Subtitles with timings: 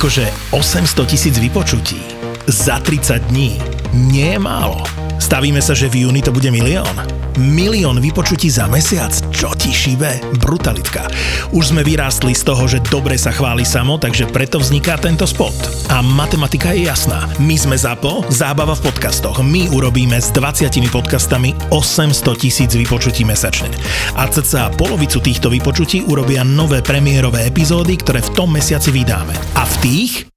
[0.00, 2.00] Akože 800 tisíc vypočutí
[2.48, 3.60] za 30 dní
[3.92, 4.99] nie je málo.
[5.20, 6.96] Stavíme sa, že v júni to bude milión.
[7.36, 9.12] Milión vypočutí za mesiac?
[9.28, 10.40] Čo ti šíbe?
[10.40, 11.04] Brutalitka.
[11.52, 15.54] Už sme vyrástli z toho, že dobre sa chváli samo, takže preto vzniká tento spot.
[15.92, 17.28] A matematika je jasná.
[17.36, 19.44] My sme ZAPO, zábava v podcastoch.
[19.44, 23.68] My urobíme s 20 podcastami 800 tisíc vypočutí mesačne.
[24.16, 29.36] A cca polovicu týchto vypočutí urobia nové premiérové epizódy, ktoré v tom mesiaci vydáme.
[29.54, 30.29] A v tých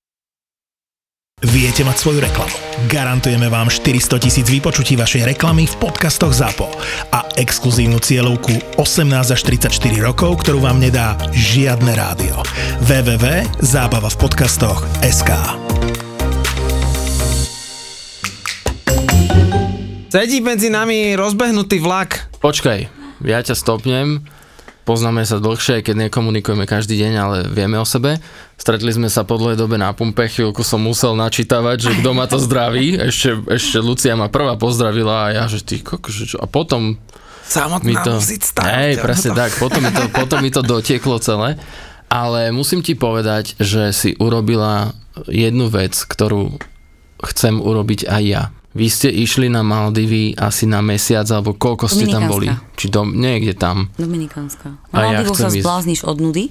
[1.52, 2.56] viete mať svoju reklamu.
[2.88, 6.68] Garantujeme vám 400 tisíc vypočutí vašej reklamy v podcastoch ZAPO
[7.12, 12.40] a exkluzívnu cieľovku 18 až 34 rokov, ktorú vám nedá žiadne rádio.
[12.88, 15.32] www.zábava v podcastoch SK.
[20.14, 22.30] Sedí medzi nami rozbehnutý vlak.
[22.38, 22.80] Počkaj,
[23.26, 24.22] ja ťa stopnem.
[24.84, 28.20] Poznáme sa dlhšie, aj keď nekomunikujeme každý deň, ale vieme o sebe.
[28.60, 32.28] Stretli sme sa po dlhej dobe na pumpe, chvíľku som musel načítavať, že kto ma
[32.28, 33.00] to zdraví.
[33.00, 36.36] Ešte, ešte Lucia ma prvá pozdravila a ja, že ty kokos?
[36.36, 37.00] A potom
[37.48, 38.20] Samotná mi to...
[38.60, 41.56] Hej, presne tak, potom mi, to, potom mi to dotieklo celé.
[42.12, 44.92] Ale musím ti povedať, že si urobila
[45.32, 46.60] jednu vec, ktorú
[47.24, 48.44] chcem urobiť aj ja.
[48.74, 52.50] Vy ste išli na Maldivy asi na mesiac, alebo koľko ste tam boli?
[52.74, 53.94] Či do, niekde tam.
[53.94, 54.82] Dominikánska.
[54.90, 55.62] A ja Na Maldivoch chcem sa ísť.
[55.62, 56.44] zblázniš od nudy.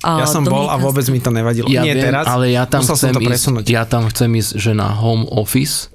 [0.00, 1.68] A Ja som bol a vôbec mi to nevadilo.
[1.68, 3.64] Ja Nie viem, teraz, ale ja tam, musel chcem som to ísť, presunúť.
[3.68, 5.92] ja tam chcem ísť, že na home office.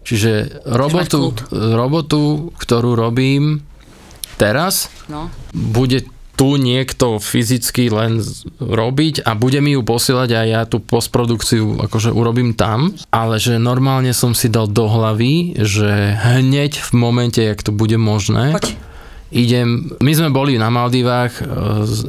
[0.00, 2.22] Čiže robotu, robotu,
[2.54, 3.60] ktorú robím
[4.36, 5.26] teraz, No.
[5.50, 6.06] bude
[6.38, 8.22] tu niekto fyzicky len
[8.56, 13.58] robiť a bude mi ju posielať a ja tú postprodukciu akože urobím tam, ale že
[13.58, 18.78] normálne som si dal do hlavy, že hneď v momente, jak to bude možné, Poď.
[19.34, 21.44] idem, my sme boli na Maldivách, e,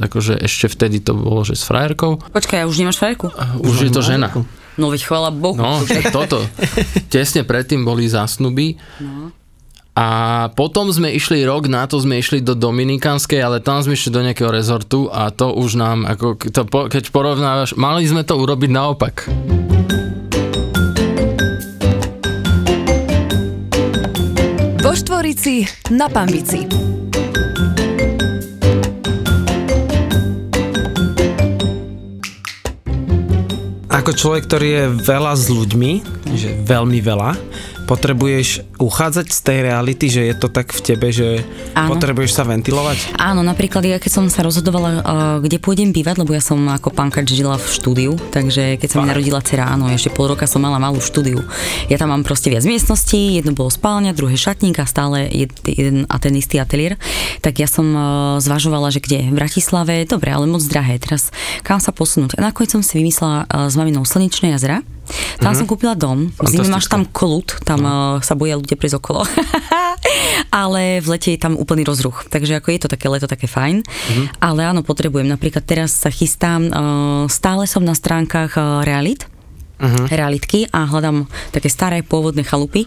[0.06, 3.34] akože ešte vtedy to bolo, že s frajerkou, Počkaj, už nemáš frajerku?
[3.60, 4.30] už je to žena.
[4.78, 5.58] No veď chvála Bohu.
[5.58, 6.40] No, toto.
[7.12, 8.78] Tesne predtým boli zásnuby.
[9.02, 9.34] No.
[10.00, 14.08] A potom sme išli rok na to, sme išli do Dominikanskej, ale tam sme išli
[14.08, 18.40] do nejakého rezortu a to už nám, ako to, po- keď porovnávaš, mali sme to
[18.40, 19.28] urobiť naopak.
[24.80, 26.64] Vo Štvorici na Pambici.
[33.92, 35.92] Ako človek, ktorý je veľa s ľuďmi,
[36.32, 37.36] že veľmi veľa,
[37.90, 41.42] potrebuješ uchádzať z tej reality, že je to tak v tebe, že
[41.74, 41.98] Áno.
[41.98, 43.18] potrebuješ sa ventilovať?
[43.18, 45.02] Áno, napríklad ja keď som sa rozhodovala, uh,
[45.42, 49.10] kde pôjdem bývať, lebo ja som ako pankač žila v štúdiu, takže keď sa mi
[49.10, 51.42] narodila dcera, áno, ešte pol roka som mala malú štúdiu.
[51.90, 56.06] Ja tam mám proste viac miestností, jedno bolo spálňa, druhé šatník a stále jed, jeden
[56.06, 56.94] a ten istý ateliér.
[57.42, 58.04] Tak ja som uh,
[58.38, 59.34] zvažovala, že kde?
[59.34, 61.02] V Bratislave, dobre, ale moc drahé.
[61.02, 61.34] Teraz
[61.66, 62.38] kam sa posunúť?
[62.38, 64.86] A nakoniec som si vymyslela uh, s maminou Slnečné jazera.
[65.40, 69.00] Tam som kúpila dom, v zime máš tam kľud, tam uh, sa boja ľudia prísť
[69.00, 69.24] okolo.
[70.62, 72.26] ale v lete je tam úplný rozruch.
[72.28, 73.82] Takže ako je to také leto, také fajn.
[74.42, 75.28] Ale áno, potrebujem.
[75.28, 79.26] Napríklad teraz sa chystám, uh, stále som na stránkach uh, Realit,
[79.80, 80.06] uh-huh.
[80.12, 82.84] realitky a hľadám také staré pôvodné chalupy.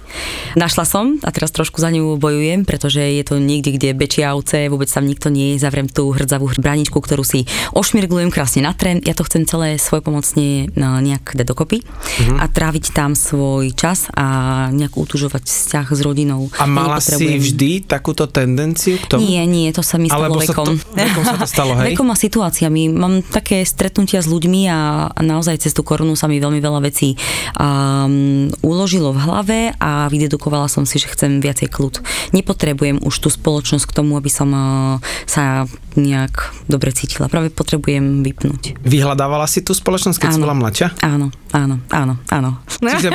[0.53, 4.69] Našla som a teraz trošku za ňu bojujem, pretože je to niekde, kde bečia ovce,
[4.69, 9.03] vôbec tam nikto nie je, zavriem tú hrdzavú bráničku, ktorú si ošmirglujem krásne na trend.
[9.03, 12.37] Ja to chcem celé svojpomocne no, nejak dať dokopy uh-huh.
[12.37, 16.47] a tráviť tam svoj čas a nejak utužovať vzťah s rodinou.
[16.61, 19.25] A Ja mala si nepotrebujem- vždy takúto tendenciu k tomu?
[19.25, 20.67] nie, nie, to sa mi stalo Alebo sa vekom.
[20.77, 21.97] to- vekom sa to stalo, hej?
[21.97, 22.93] Vekom a situáciami.
[22.93, 24.79] Mám také stretnutia s ľuďmi a
[25.13, 27.15] a naozaj cez tú korunu sa mi veľmi veľa vecí
[27.55, 32.03] um, uložilo v hlave a vydedukovala som si, že chcem viacej kľud.
[32.35, 35.63] Nepotrebujem už tú spoločnosť k tomu, aby som uh, sa
[35.95, 37.29] nejak dobre cítila.
[37.29, 38.81] Práve potrebujem vypnúť.
[38.81, 40.45] Vyhľadávala si tú spoločnosť, keď si Áno.
[40.49, 40.87] bola mladšia?
[41.05, 42.51] Áno, áno, áno, áno.
[42.67, 43.09] Čiže,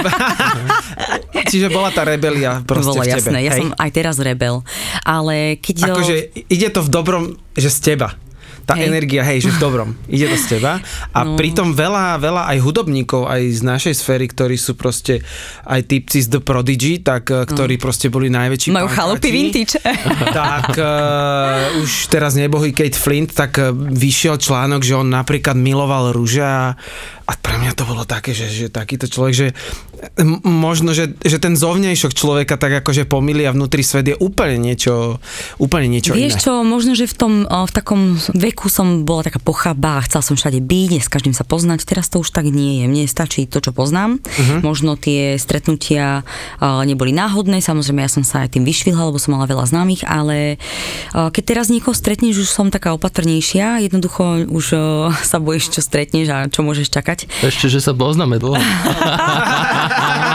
[1.50, 3.18] čiže bola tá rebelia proste Bolo v tebe.
[3.18, 3.60] jasné, ja hej?
[3.66, 4.62] som aj teraz rebel.
[5.02, 5.90] Ale keď...
[5.90, 7.24] Akože ide to v dobrom,
[7.58, 8.14] že z teba.
[8.68, 8.84] Tá Hej.
[8.86, 9.96] energia, hej, že v dobrom.
[10.12, 10.76] Ide to z teba.
[11.10, 11.34] A No.
[11.34, 15.24] pritom veľa, veľa aj hudobníkov, aj z našej sféry, ktorí sú proste
[15.64, 19.80] aj typci z The Prodigy, tak eh, ktorí proste boli najväčší Majú chalupy vintage.
[20.36, 26.12] tak uh, už teraz nebohý Kate Flint, tak uh, vyšiel článok, že on napríklad miloval
[26.12, 26.76] rúže a,
[27.38, 29.46] pre mňa to bolo také, že, že takýto človek, že
[30.16, 34.58] m- možno, že, že ten zovnejšok človeka tak akože pomýli a vnútri svet je úplne
[34.58, 35.20] niečo,
[35.56, 36.42] úplne niečo Vieš iné.
[36.42, 38.00] čo, možno, že v tom, v takom
[38.32, 41.86] veku veku som bola taká pochabá a chcela som všade byť, s každým sa poznať.
[41.86, 42.90] Teraz to už tak nie je.
[42.90, 44.18] Mne stačí to, čo poznám.
[44.18, 44.58] Uh-huh.
[44.66, 49.38] Možno tie stretnutia uh, neboli náhodné, samozrejme ja som sa aj tým vyšvihla, lebo som
[49.38, 50.58] mala veľa známych, ale
[51.14, 55.80] uh, keď teraz niekoho stretneš, už som taká opatrnejšia, jednoducho už uh, sa bojíš, čo
[55.86, 57.30] stretneš a čo môžeš čakať.
[57.46, 58.58] Ešte, že sa poznáme dlho.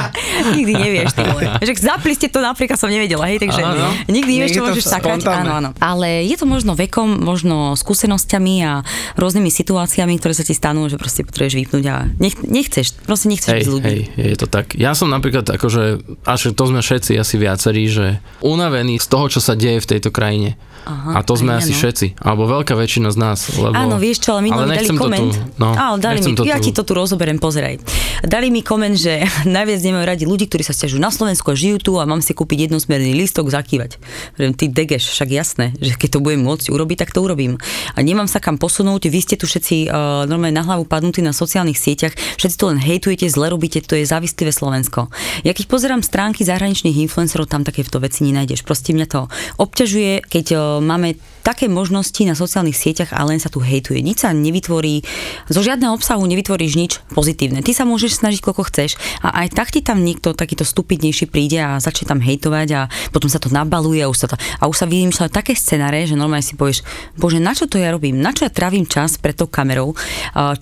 [0.53, 1.43] nikdy nevieš, ty vole.
[1.59, 3.89] Že zapli ste to napríklad som nevedela, hej, takže Áno.
[4.07, 5.49] nikdy nevieš, čo môžeš spontánne.
[5.49, 5.69] Áno, áno.
[5.81, 8.81] Ale je to možno vekom, možno skúsenosťami a
[9.17, 13.51] rôznymi situáciami, ktoré sa ti stanú, že proste potrebuješ vypnúť a nech, nechceš, proste nechceš
[13.51, 13.89] byť Hej, s ľuďmi.
[13.89, 14.01] hej,
[14.33, 14.73] je to tak.
[14.77, 18.05] Ja som napríklad akože, až to sme všetci asi viacerí, že
[18.41, 20.55] unavení z toho, čo sa deje v tejto krajine.
[20.83, 21.79] Aha, a to sme asi áno.
[21.79, 23.39] všetci, alebo veľká väčšina z nás.
[23.55, 25.31] Lebo, Áno, vieš čo, ale minulý mi dali koment.
[25.31, 27.79] Tu, no, Áno, dali mi, to ja tu- ti to tu rozoberiem, pozeraj.
[28.23, 31.79] Dali mi koment, že najviac nemajú radi ľudí, ktorí sa stiažujú na Slovensku a žijú
[31.79, 33.95] tu a mám si kúpiť jednosmerný listok, zakývať.
[34.35, 37.55] Vrem, ty degeš, však jasné, že keď to budem môcť urobiť, tak to urobím.
[37.95, 41.31] A nemám sa kam posunúť, vy ste tu všetci uh, normálne na hlavu padnutí na
[41.31, 45.07] sociálnych sieťach, všetci to len hejtujete, zle robíte, to je závislivé Slovensko.
[45.47, 48.67] Ja keď pozerám stránky zahraničných influencerov, tam takéto veci nenájdeš.
[48.67, 49.31] Proste mňa to
[49.61, 53.99] obťažuje, keď uh, máme také možnosti na sociálnych sieťach a len sa tu hejtuje.
[53.99, 55.03] Nič sa nevytvorí,
[55.51, 57.59] zo žiadneho obsahu nevytvoríš nič pozitívne.
[57.59, 61.59] Ty sa môžeš snažiť, koľko chceš a aj tak ti tam niekto takýto stupidnejší príde
[61.59, 62.81] a začne tam hejtovať a
[63.11, 66.15] potom sa to nabaluje a už sa, to, a už sa vymýšľajú také scenáre, že
[66.15, 66.87] normálne si povieš,
[67.19, 69.91] bože, na čo to ja robím, na čo ja trávim čas pred tou kamerou,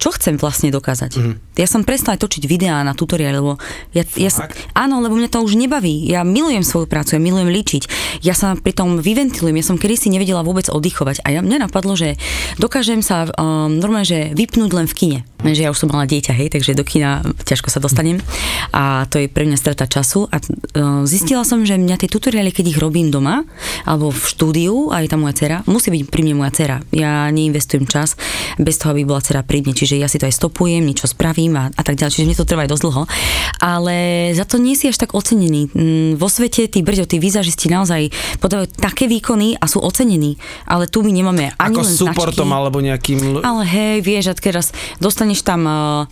[0.01, 1.11] čo chcem vlastne dokázať.
[1.21, 1.31] Mhm.
[1.61, 3.61] Ja som prestala točiť videá na tutoriály, lebo
[3.93, 6.09] ja, ja, sa- áno, lebo mňa to už nebaví.
[6.09, 7.83] Ja milujem svoju prácu, ja milujem líčiť.
[8.25, 11.93] Ja sa pri tom vyventilujem, ja som kedysi nevedela vôbec oddychovať a ja, mne napadlo,
[11.93, 12.17] že
[12.57, 15.19] dokážem sa um, normálne, že vypnúť len v kine.
[15.41, 18.17] Že ja už som mala dieťa, hej, takže do kina ťažko sa dostanem
[18.73, 22.49] a to je pre mňa strata času a uh, zistila som, že mňa tie tutoriály,
[22.49, 23.45] keď ich robím doma
[23.85, 26.77] alebo v štúdiu, aj tá moja dcera, musí byť pri mne moja dcera.
[26.93, 28.17] Ja neinvestujem čas
[28.57, 31.57] bez toho, aby bola dcera pri mne, čiže ja si to aj stopujem, niečo spravím
[31.57, 33.03] a, a tak ďalej, čiže mne to trvá aj dosť dlho.
[33.61, 33.97] Ale
[34.37, 35.73] za to nie si až tak ocenený.
[35.73, 40.87] Mm, Vo svete tí brďo, tí výzažisti naozaj podávajú také výkony a sú ocenení, ale
[40.87, 42.59] tu my nemáme ani Ako len supportom značky.
[42.63, 43.19] alebo nejakým...
[43.43, 44.71] Ale hej, vieš, a teraz
[45.03, 46.07] dostaneš tam uh,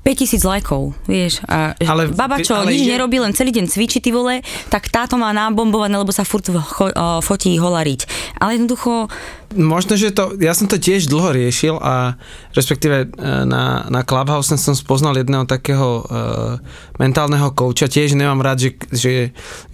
[0.00, 4.00] 5000 lajkov, vieš, a ale, baba, čo ale nič je- nerobí, len celý deň cvičí,
[4.00, 4.40] ty vole,
[4.72, 8.00] tak táto má nabombované, lebo sa furt cho, uh, fotí holariť.
[8.40, 9.12] Ale jednoducho,
[9.50, 12.14] Možno, že to, ja som to tiež dlho riešil a
[12.54, 16.62] respektíve e, na, na Clubhouse som spoznal jedného takého uh,
[17.02, 19.14] mentálneho kouča, tiež nemám rád, že, že,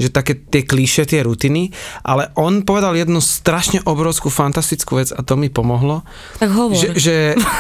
[0.01, 5.21] že také tie klíše, tie rutiny, ale on povedal jednu strašne obrovskú, fantastickú vec a
[5.21, 6.09] to mi pomohlo,
[6.41, 6.73] tak hovor.
[6.73, 7.17] že, že,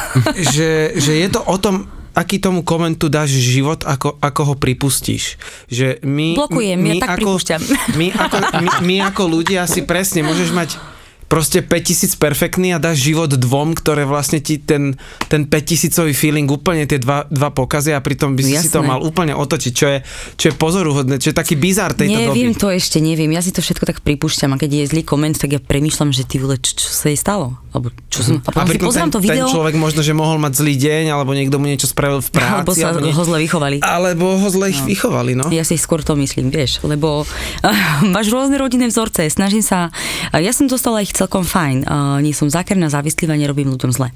[0.56, 1.84] že, že je to o tom,
[2.16, 5.36] aký tomu komentu dáš život, ako, ako ho pripustíš.
[5.68, 7.60] Že my, Blokujem, ja tak ako, pripúšťam.
[8.00, 10.95] my, ako, my, my ako ľudia si presne môžeš mať
[11.26, 14.94] proste 5000 perfektný a dáš život dvom, ktoré vlastne ti ten,
[15.26, 19.02] ten 5000 feeling úplne tie dva, dva pokazia a pritom by si si to mal
[19.02, 19.98] úplne otočiť, čo je,
[20.34, 22.60] čo je pozoruhodné, čo je taký bizar tejto Neviem doby.
[22.60, 23.28] to ešte, neviem.
[23.28, 26.22] Ja si to všetko tak pripúšťam a keď je zlý koment, tak ja premýšľam, že
[26.22, 27.58] ty vole, čo, čo sa jej stalo?
[27.74, 30.14] Alebo čo som, a A potom si pozrám ten, to video, ten človek možno, že
[30.14, 32.54] mohol mať zlý deň, alebo niekto mu niečo spravil v práci.
[32.54, 33.76] alebo sa nie- ho zle vychovali.
[33.82, 35.50] Alebo ho zle ich vychovali, no.
[35.50, 37.26] Ja si skôr to myslím, vieš, lebo
[38.14, 39.90] máš rôzne rodinné vzorce, snažím sa,
[40.32, 44.12] ja som dostala ich celkom fajn, uh, nie som zákerná, závislivá, nerobím ľuďom zle.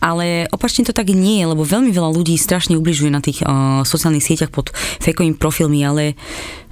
[0.00, 3.84] Ale opačne to tak nie je, lebo veľmi veľa ľudí strašne ubližuje na tých uh,
[3.84, 4.72] sociálnych sieťach pod
[5.04, 6.16] fejkovými profilmi, ale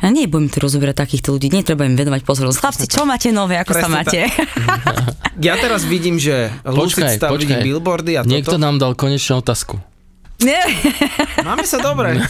[0.00, 2.56] ja nebudem tu rozoberať takýchto ľudí, netreba im venovať pozornosť.
[2.56, 4.20] Chlapci, čo máte nové, ako sa Presne máte?
[5.36, 7.60] Ja teraz vidím, že Lucid Počkaj, vidí počkaj.
[7.60, 8.64] billboardy a Niekto toto.
[8.64, 9.76] nám dal konečne otázku.
[10.38, 10.60] Nie.
[11.40, 12.20] Máme sa dobre.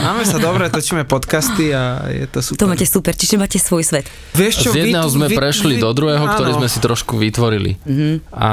[0.00, 2.58] Máme sa dobre, točíme podcasty a je to super.
[2.58, 4.08] To máte super, čiže máte svoj svet.
[4.32, 6.58] Vieš čo, Z jedného vy sme vy- prešli vy- do druhého, ktorý áno.
[6.58, 7.76] sme si trošku vytvorili.
[7.82, 8.12] Mhm.
[8.30, 8.50] A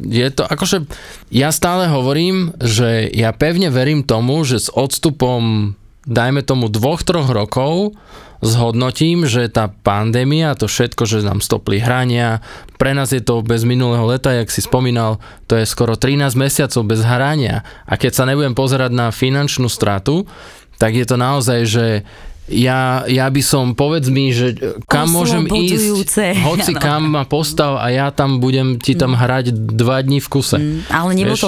[0.00, 0.88] je to, akože,
[1.28, 5.74] ja stále hovorím, že ja pevne verím tomu, že s odstupom,
[6.10, 7.94] dajme tomu dvoch, troch rokov,
[8.40, 12.40] zhodnotím, že tá pandémia, to všetko, že nám stopli hrania,
[12.74, 16.82] pre nás je to bez minulého leta, jak si spomínal, to je skoro 13 mesiacov
[16.82, 17.60] bez hrania.
[17.84, 20.24] A keď sa nebudem pozerať na finančnú stratu,
[20.76, 21.86] tak je to naozaj, že
[22.48, 26.02] ja, ja by som, povedz mi, že kam môžem ísť,
[26.42, 26.82] hoci Áno.
[26.82, 30.58] kam ma postav a ja tam budem ti tam hrať dva dní v kuse.
[30.58, 31.46] Mm, Ale nebolo to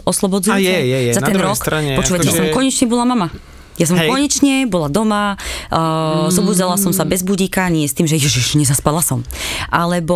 [0.00, 1.12] oslobodzujúce A je, je, je.
[1.12, 1.52] za Na ten rok?
[1.52, 3.28] strane, Počúvajte, akože- som konečne bola mama.
[3.74, 4.06] Ja som Hej.
[4.06, 5.34] konečne bola doma,
[5.74, 9.26] uh, zobudzala som sa bez budíka, nie s tým, že ježiš, nezaspala som.
[9.66, 10.14] Alebo,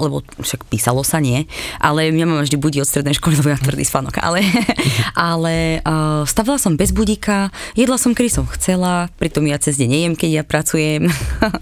[0.00, 1.44] lebo však písalo sa, nie,
[1.76, 4.40] ale mňa mama vždy budí od strednej školy, lebo ja tvrdý spánok, ale,
[5.18, 9.88] ale uh, stavila som bez budíka, jedla som, kedy som chcela, pritom ja cez deň
[9.88, 11.04] nejem, keď ja pracujem,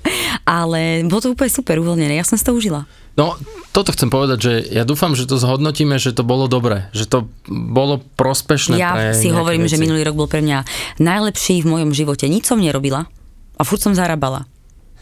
[0.47, 2.87] ale bolo to úplne super uvoľnené, ja som si to užila.
[3.13, 3.37] No,
[3.77, 7.29] toto chcem povedať, že ja dúfam, že to zhodnotíme, že to bolo dobré, že to
[7.49, 9.77] bolo prospešné Ja pre si hovorím, veci.
[9.77, 10.65] že minulý rok bol pre mňa
[11.01, 12.29] najlepší v mojom živote.
[12.29, 13.09] Nič som nerobila
[13.57, 14.49] a furt som zarábala.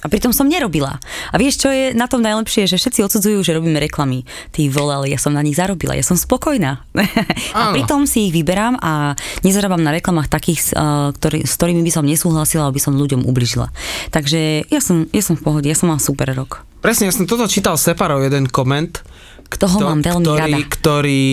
[0.01, 0.97] A pritom som nerobila.
[1.31, 4.25] A vieš, čo je na tom najlepšie, že všetci odsudzujú, že robíme reklamy.
[4.49, 6.81] Ty vole, ale ja som na nich zarobila, ja som spokojná.
[7.57, 9.13] a pritom si ich vyberám a
[9.45, 13.69] nezarábam na reklamách takých, uh, ktorý, s ktorými by som nesúhlasila, aby som ľuďom ubližila.
[14.09, 16.65] Takže ja som, ja som v pohode, ja som mal super rok.
[16.81, 19.05] Presne, ja som toto čítal Separov jeden koment,
[19.53, 20.59] Toho mám veľmi ktorý, rada.
[20.71, 21.25] ktorý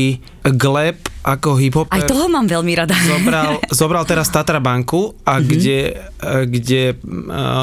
[0.47, 2.95] Gleb ako hiphoper Aj toho mám veľmi rada.
[2.97, 5.43] zobral, zobral teraz Tatra banku a Mhm.
[5.43, 6.97] kde, eh, kde uh,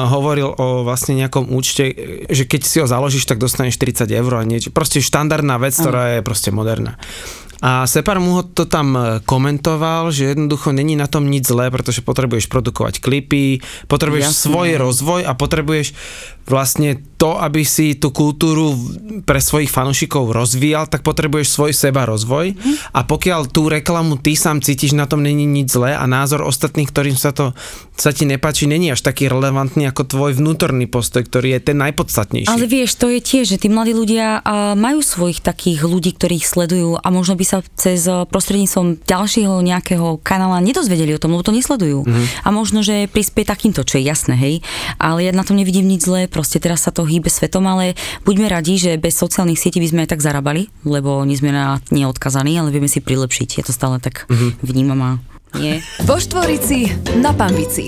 [0.07, 1.89] hovoril o vlastne nejakom účte,
[2.27, 4.69] že keď si ho založíš, tak dostaneš 40 eur a niečo.
[4.69, 6.95] Proste štandardná vec, ktorá je proste moderná.
[7.57, 11.67] A Separ mu ho to tam eh, komentoval, že jednoducho není na tom nič zlé,
[11.67, 14.43] pretože potrebuješ produkovať klipy, potrebuješ Jasné.
[14.45, 15.95] svoj rozvoj a potrebuješ
[16.45, 18.77] vlastne to, aby si tú kultúru
[19.25, 22.53] pre svojich fanúšikov rozvíjal, tak potrebuješ svoj seba rozvoj
[22.93, 26.91] a pokiaľ tú reklamu ty sám cítiš, na tom není nič zlé a názor ostatných,
[26.91, 27.55] ktorým sa to
[27.95, 32.51] sa ti nepáči, není až taký relevantný ako tvoj vnútorný postoj, ktorý je ten najpodstatnejší.
[32.51, 34.43] Ale vieš, to je tiež, že tí mladí ľudia
[34.75, 40.19] majú svojich takých ľudí, ktorých sledujú a možno by sa cez a, prostredníctvom ďalšieho nejakého
[40.19, 42.03] kanála nedozvedeli o tom, lebo to nesledujú.
[42.03, 42.43] Mhm.
[42.43, 44.55] A možno, že prispie takýmto, čo je jasné, hej.
[44.99, 48.51] Ale ja na tom nevidím nič zlé, proste teraz sa to hýbe svetom, ale buďme
[48.51, 52.59] radi, že bez sociálnych sietí by sme aj tak zarábali, lebo nie sme na neodkazaní,
[52.59, 53.49] ale vieme si prilepšiť.
[53.55, 54.59] Ja to stále tak Mhm.
[54.61, 55.11] vnímam a
[55.55, 55.79] nie.
[56.03, 57.87] Vo Štvorici na Pambici.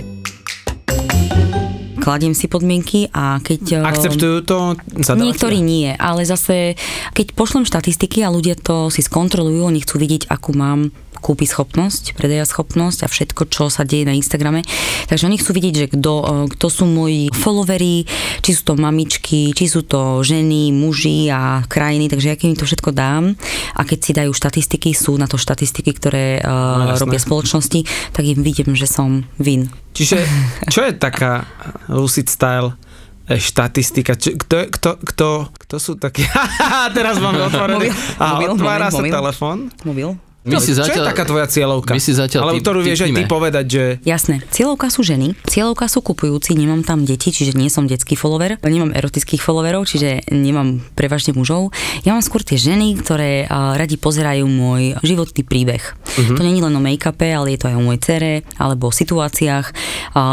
[1.97, 3.83] Kladiem si podmienky a keď...
[3.83, 4.57] a, Akceptujú to
[4.95, 5.27] zadavateľe?
[5.27, 6.79] Niektorí nie, ale zase,
[7.11, 10.95] keď pošlem štatistiky a ľudia to si skontrolujú, oni chcú vidieť, akú mám
[11.27, 14.63] kúpi schopnosť, predaja schopnosť a všetko, čo sa deje na Instagrame.
[15.05, 18.07] Takže oni chcú vidieť, že kto, e, kto sú moji followery,
[18.39, 22.57] či sú to mamičky, či sú to ženy, muži a krajiny, takže ja keď im
[22.57, 23.35] to všetko dám
[23.73, 26.53] a keď si dajú štatistiky, sú na to štatistiky, ktoré No,
[26.85, 27.01] uh, jasné.
[27.01, 27.79] robia spoločnosti,
[28.11, 29.67] tak im vidím, že som vin.
[29.91, 30.23] Čiže
[30.73, 31.43] čo je taká
[31.87, 32.77] Lucid Style
[33.25, 34.13] e, štatistika?
[34.13, 36.21] Čo, kto, kto, kto, kto sú takí?
[36.97, 37.89] Teraz máme otvorený.
[37.89, 39.13] Mobil, A mobil, otvára mobil, sa mobil.
[39.13, 39.57] telefón.
[39.83, 40.09] Mobil?
[40.47, 41.91] My si čo je zatiaľ, taká tvoja cieľovka?
[41.91, 43.83] my si zatiaľ Ale ktorú vieš aj ty povedať, že...
[44.07, 44.41] Jasné.
[44.47, 48.95] Cieľovka sú ženy, cieľovka sú kupujúci, nemám tam deti, čiže nie som detský follower, nemám
[48.95, 51.75] erotických followerov, čiže nemám prevažne mužov.
[52.07, 55.83] Ja mám skôr tie ženy, ktoré radi pozerajú môj životný príbeh.
[56.15, 58.95] To nie je len o make-upe, ale je to aj o mojej cere, alebo o
[58.95, 59.67] situáciách.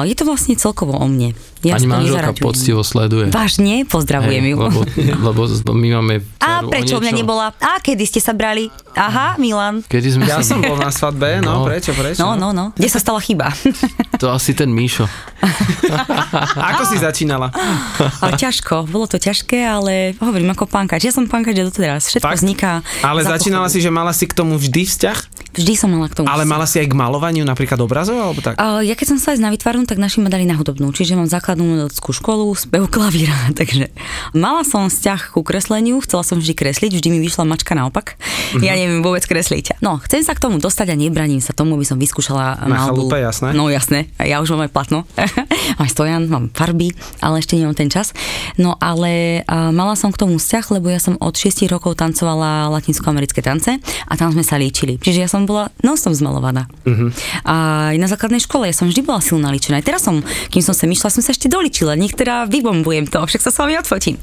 [0.07, 1.35] Je to vlastne celkovo o mne.
[1.65, 2.45] Ja to manželka nezaraďujem.
[2.45, 3.27] poctivo sleduje.
[3.33, 4.57] Vážne, pozdravujem Hej, ju.
[4.61, 4.81] lebo,
[5.33, 5.41] lebo
[5.73, 7.57] my máme A prečo mňa nebola?
[7.57, 8.69] A kedy ste sa brali?
[8.95, 9.81] Aha, Milan.
[9.83, 10.55] Kedy sme Ja sa...
[10.55, 11.67] som bol na svadbe, no, No.
[11.67, 12.21] prečo, prečo?
[12.21, 12.71] No, no, no.
[12.77, 13.49] Kde sa stala chyba?
[14.15, 15.11] To asi ten Míšo.
[16.71, 17.51] Ako si začínala?
[18.21, 21.03] Ale ťažko, bolo to ťažké, ale hovorím ako pankač.
[21.03, 22.09] Ja som pankač doteraz.
[22.09, 22.39] Všetko Fakt?
[22.41, 22.73] vzniká.
[23.03, 23.75] Ale za začínala pochodu.
[23.75, 25.19] si, že mala si k tomu vždy vzťah?
[25.55, 26.27] Vždy som mala k tomu.
[26.27, 26.51] Ale vzťah.
[26.51, 28.55] mala si aj k malovaniu napríklad obrazov, alebo tak?
[28.57, 31.15] Uh, ja keď som sa aj na výtvarnú, tak naši ma dali na hudobnú, čiže
[31.15, 33.95] mám základnú umeleckú školu, spev klavíra, takže
[34.35, 38.19] mala som vzťah ku kresleniu, chcela som vždy kresliť, vždy mi vyšla mačka naopak.
[38.59, 38.63] Mhm.
[38.67, 39.79] Ja neviem vôbec kresliť.
[39.79, 43.07] No, chcem sa k tomu dostať a nebraním sa tomu, aby som vyskúšala Na malbu.
[43.07, 43.55] chalupe, jasné.
[43.55, 44.99] No jasné, ja už mám aj platno.
[45.83, 46.91] aj stojan, mám farby,
[47.23, 48.11] ale ešte nemám ten čas.
[48.59, 52.67] No ale uh, mala som k tomu vzťah, lebo ja som od 6 rokov tancovala
[52.75, 54.99] latinskoamerické tance a tam sme sa liečili.
[54.99, 56.67] Čiže ja som bola non som zmalovaná.
[56.83, 57.15] Uh-huh.
[57.47, 57.55] A
[57.95, 59.79] aj na základnej škole ja som vždy bola silná ličená.
[59.79, 60.19] Aj teraz som,
[60.51, 61.95] kým som sem išla, som sa ešte doličila.
[61.95, 64.17] Niektorá vybombujem to, však sa s vami odfotím.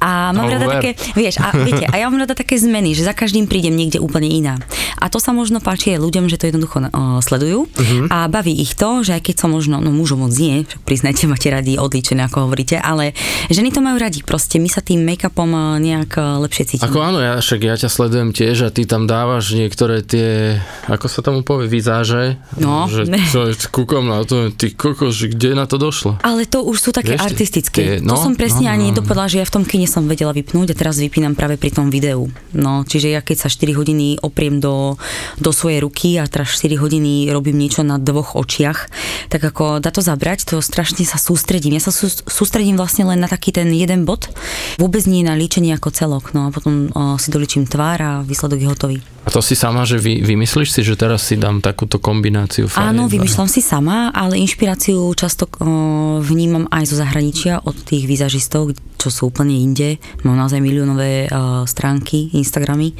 [0.00, 0.76] A mám No, rada ver.
[0.76, 3.96] také, vieš, a viete, a ja mám rada také zmeny, že za každým prídem niekde
[3.96, 4.60] úplne iná.
[5.00, 8.06] A to sa možno páči aj ľuďom, že to jednoducho uh, sledujú uh-huh.
[8.12, 11.28] a baví ich to, že aj keď som možno, no mužov moc nie, však priznajte,
[11.28, 13.12] máte radi odličené, ako hovoríte, ale
[13.52, 16.88] ženy to majú radi, proste my sa tým make-upom uh, nejak uh, lepšie cítime.
[16.88, 20.56] Ako áno, ja, však ja ťa sledujem tiež a ty tam dávaš niektoré tie,
[20.88, 22.40] ako sa tomu povie, vizáže.
[22.56, 22.88] No.
[22.88, 26.16] Že čo, kúkom na to, ty kokos, kde na to došlo?
[26.24, 27.80] Ale to už sú také Vieš, artistické.
[27.84, 28.96] tie- to no, som presne no, ani no.
[28.96, 31.92] nedopovedala, že ja v tom kine som vedela vypnúť a teraz vypínam práve pri tom
[31.92, 32.32] videu.
[32.56, 34.96] No, čiže ja keď sa 4 hodiny opriem do,
[35.36, 38.88] do svojej ruky a teraz 4 hodiny robím niečo na dvoch očiach,
[39.28, 41.76] tak ako dá to zabrať, to strašne sa sústredím.
[41.76, 44.30] Ja sa sú, sústredím vlastne len na taký ten jeden bod,
[44.78, 46.24] vôbec nie na líčenie ako celok.
[46.32, 48.98] No a potom o, si doličím tvár a výsledok je hotový.
[49.24, 52.68] A to si sama, že vy, vymyslíš si, že teraz si dám takúto kombináciu?
[52.76, 58.74] Áno, vymýšľam si sama, ale inšpiráciu často o, vnímam aj zo zahraničia od tých výzažistov,
[58.98, 62.96] čo sú úplne inde mám naozaj miliónové uh, stránky, Instagramy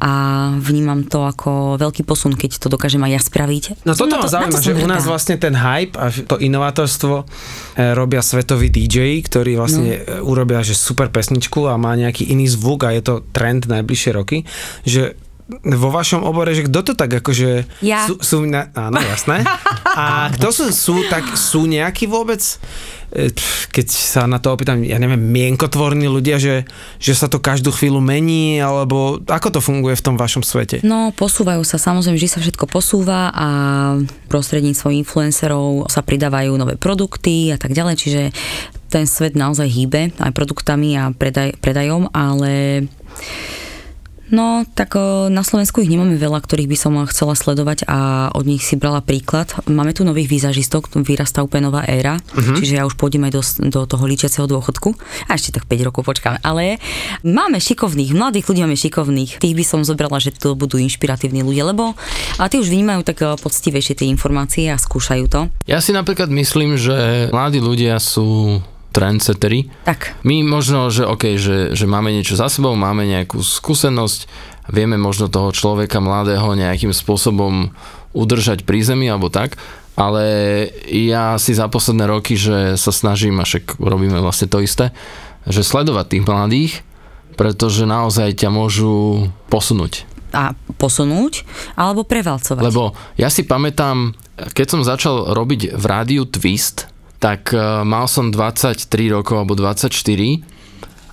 [0.00, 0.12] a
[0.56, 3.64] vnímam to ako veľký posun, keď to dokážem aj ja spraviť.
[3.88, 7.14] No toto ma to- zaujíma, to že u nás vlastne ten hype a to inovátorstvo
[7.20, 7.24] e,
[7.96, 10.28] robia svetoví DJ, ktorí vlastne no.
[10.28, 14.44] urobia že super pesničku a má nejaký iný zvuk a je to trend najbližšie roky,
[14.84, 15.16] že
[15.52, 17.68] vo vašom obore, že kto to tak akože...
[17.84, 18.08] Ja.
[18.08, 19.44] Sú, sú na, áno, jasné.
[19.92, 22.40] A kto sú, sú, tak sú nejakí vôbec,
[23.12, 23.28] e,
[23.68, 26.64] keď sa na to opýtam, ja neviem, mienkotvorní ľudia, že,
[26.96, 30.80] že sa to každú chvíľu mení, alebo ako to funguje v tom vašom svete?
[30.80, 33.48] No, posúvajú sa, samozrejme, vždy sa všetko posúva a
[34.32, 38.22] prostredníctvom influencerov sa pridávajú nové produkty a tak ďalej, čiže
[38.88, 42.86] ten svet naozaj hýbe aj produktami a predaj, predajom, ale
[44.34, 48.42] No, tak o, na Slovensku ich nemáme veľa, ktorých by som chcela sledovať a od
[48.42, 49.54] nich si brala príklad.
[49.70, 52.58] Máme tu nových výzažistov, tu vyrastá úplne nová éra, uh-huh.
[52.58, 54.90] čiže ja už pôjdem aj do, do toho ličiaceho dôchodku
[55.30, 56.42] a ešte tak 5 rokov počkáme.
[56.42, 56.82] Ale
[57.22, 59.38] máme šikovných, mladých ľudí máme šikovných.
[59.38, 61.94] Tých by som zobrala, že to budú inšpiratívni ľudia, lebo
[62.34, 65.46] a tí už vnímajú tak poctivejšie tie informácie a skúšajú to.
[65.70, 68.58] Ja si napríklad myslím, že mladí ľudia sú
[68.94, 69.66] trendsettery.
[69.82, 74.30] Tak, My možno, že OK, že, že máme niečo za sebou, máme nejakú skúsenosť,
[74.70, 77.74] vieme možno toho človeka mladého nejakým spôsobom
[78.14, 79.58] udržať pri zemi alebo tak,
[79.98, 80.24] ale
[80.90, 84.94] ja si za posledné roky, že sa snažím, a však robíme vlastne to isté,
[85.46, 86.72] že sledovať tých mladých,
[87.34, 90.06] pretože naozaj ťa môžu posunúť.
[90.34, 90.50] a
[90.82, 91.46] posunúť
[91.78, 92.62] alebo prevalcovať.
[92.62, 98.30] Lebo ja si pamätám, keď som začal robiť v rádiu Twist, tak e, mal som
[98.30, 99.90] 23 rokov alebo 24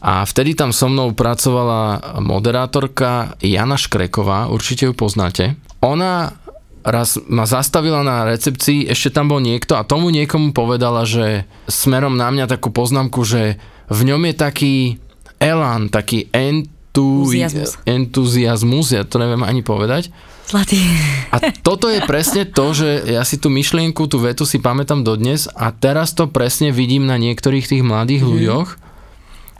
[0.01, 5.53] a vtedy tam so mnou pracovala moderátorka Jana Škreková, určite ju poznáte.
[5.85, 6.33] Ona
[6.81, 12.17] raz ma zastavila na recepcii, ešte tam bol niekto a tomu niekomu povedala, že smerom
[12.17, 13.61] na mňa takú poznámku, že
[13.93, 14.73] v ňom je taký
[15.37, 17.79] elán, taký entu, Entuziasmus.
[17.87, 20.11] entuziasmus, ja to neviem ani povedať.
[20.51, 20.83] Zlatý.
[21.31, 25.47] A toto je presne to, že ja si tú myšlienku, tú vetu si pamätám dodnes
[25.55, 28.35] a teraz to presne vidím na niektorých tých mladých mm-hmm.
[28.35, 28.67] ľuďoch,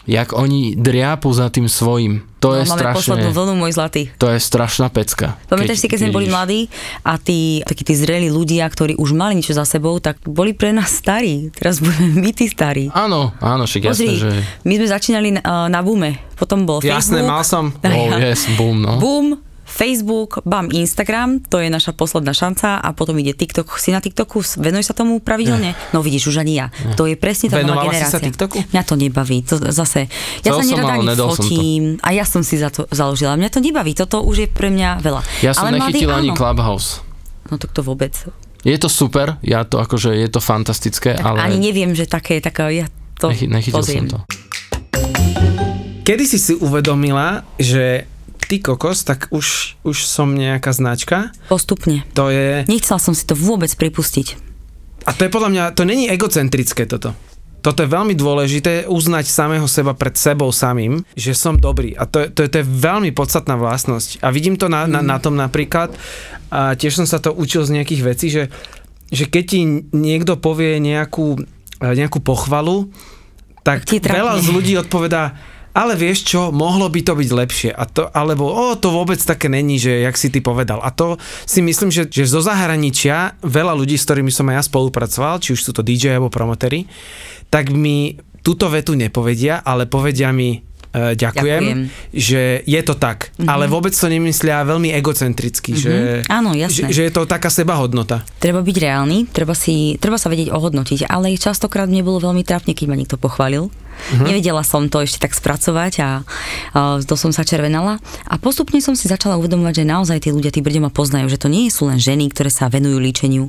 [0.03, 2.27] jak oni driapu za tým svojím.
[2.43, 4.09] To je No, máme poslednú strašne, vlnu, môj zlatý.
[4.17, 5.37] to je strašná pecka.
[5.45, 6.67] Pamätáš si, keď sme boli mladí
[7.05, 10.73] a tí, takí tí zrelí ľudia, ktorí už mali niečo za sebou, tak boli pre
[10.75, 11.53] nás starí.
[11.53, 12.89] Teraz budeme my tí starí.
[12.91, 14.29] Áno, áno, však jasné, že...
[14.65, 17.31] my sme začínali na, na boome, potom bol Jasné, Facebook.
[17.31, 17.65] mal som.
[17.85, 18.97] Oh, yes, boom, no.
[18.97, 19.37] Boom,
[19.71, 23.79] Facebook, bam, Instagram, to je naša posledná šanca a potom ide TikTok.
[23.79, 24.43] Si na TikToku?
[24.59, 25.71] Venuj sa tomu pravidelne?
[25.95, 26.67] No vidíš, už ani ja.
[26.99, 28.27] To je presne tá nová Venovala si sa generácia.
[28.27, 28.57] TikToku?
[28.69, 29.37] Mňa to nebaví.
[29.47, 30.11] To zase,
[30.43, 31.43] ja Chcel sa nerada ani nedal som to.
[31.47, 33.39] fotím a ja som si za to založila.
[33.39, 35.21] Mňa to nebaví, toto už je pre mňa veľa.
[35.39, 36.37] Ja som Ale nechytil ani áno.
[36.37, 36.99] Clubhouse.
[37.47, 38.11] No tak to vôbec.
[38.61, 42.37] Je to super, ja to akože, je to fantastické, Tak ale Ani neviem, že také,
[42.37, 42.85] taká, ja
[43.17, 44.05] to nechy, nechytil pozriem.
[44.05, 44.29] som to.
[46.01, 48.09] Kedy si si uvedomila, že
[48.51, 51.31] ty kokos, tak už, už som nejaká značka?
[51.47, 52.03] Postupne.
[52.13, 52.67] To je...
[52.67, 54.35] Nechcela som si to vôbec pripustiť.
[55.07, 57.15] A to je podľa mňa, to není egocentrické toto.
[57.61, 61.93] Toto je veľmi dôležité, uznať samého seba pred sebou samým, že som dobrý.
[61.93, 64.19] A to, je- to, je- to je veľmi podstatná vlastnosť.
[64.19, 65.93] A vidím to na, na, na tom napríklad,
[66.51, 68.49] a tiež som sa to učil z nejakých vecí, že,
[69.07, 69.59] že keď ti
[69.93, 71.37] niekto povie nejakú,
[71.79, 72.89] nejakú pochvalu,
[73.61, 75.37] tak veľa z ľudí odpovedá,
[75.71, 77.71] ale vieš čo, mohlo by to byť lepšie.
[77.71, 80.83] A to, alebo o, to vôbec také není, že jak si ty povedal.
[80.83, 81.15] A to
[81.47, 85.55] si myslím, že, že zo zahraničia veľa ľudí, s ktorými som aj ja spolupracoval, či
[85.55, 86.87] už sú to DJ alebo promotery,
[87.47, 91.79] tak mi túto vetu nepovedia, ale povedia mi e, ďakujem, Ďakujem.
[92.11, 93.31] že je to tak.
[93.31, 93.47] Mm-hmm.
[93.47, 95.85] Ale vôbec to nemyslia veľmi egocentricky, mm-hmm.
[95.85, 95.93] že,
[96.27, 96.89] Áno, jasné.
[96.89, 98.25] že, že je to taká sebahodnota.
[98.41, 102.75] Treba byť reálny, treba, si, treba sa vedieť ohodnotiť, ale častokrát mne bolo veľmi trápne,
[102.75, 103.71] keď ma niekto pochválil.
[103.91, 104.25] Uh-huh.
[104.27, 106.09] Nevedela som to ešte tak spracovať a,
[106.73, 108.01] a to som sa červenala.
[108.27, 111.41] A postupne som si začala uvedomovať, že naozaj tí ľudia, tí brďo ma poznajú, že
[111.41, 113.47] to nie sú len ženy, ktoré sa venujú líčeniu,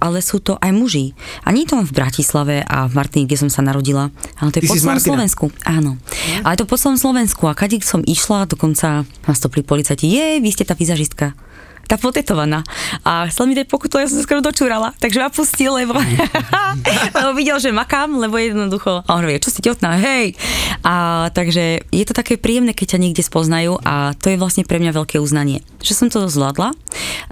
[0.00, 1.12] ale sú to aj muži.
[1.44, 4.08] A nie to len v Bratislave a v Martine, kde som sa narodila,
[4.40, 4.98] ale to je Ty po celom?
[4.98, 5.44] Slovensku.
[5.68, 6.00] Áno.
[6.40, 7.44] Ale to po celom Slovensku.
[7.46, 10.08] A kade som išla, dokonca nás stopli policajti.
[10.08, 11.36] Je, vy ste tá vizažistka
[11.90, 12.62] tá potetovaná.
[13.02, 14.94] A chcel mi dať pokutu, ja som sa skoro dočúrala.
[15.02, 15.98] Takže ma pustil, lebo,
[17.18, 19.02] lebo videl, že makám, lebo jednoducho.
[19.02, 20.38] A on hovorí, čo si tehotná, hej.
[20.86, 24.78] A takže je to také príjemné, keď ťa niekde spoznajú a to je vlastne pre
[24.78, 25.66] mňa veľké uznanie.
[25.82, 26.70] Že som to zvládla.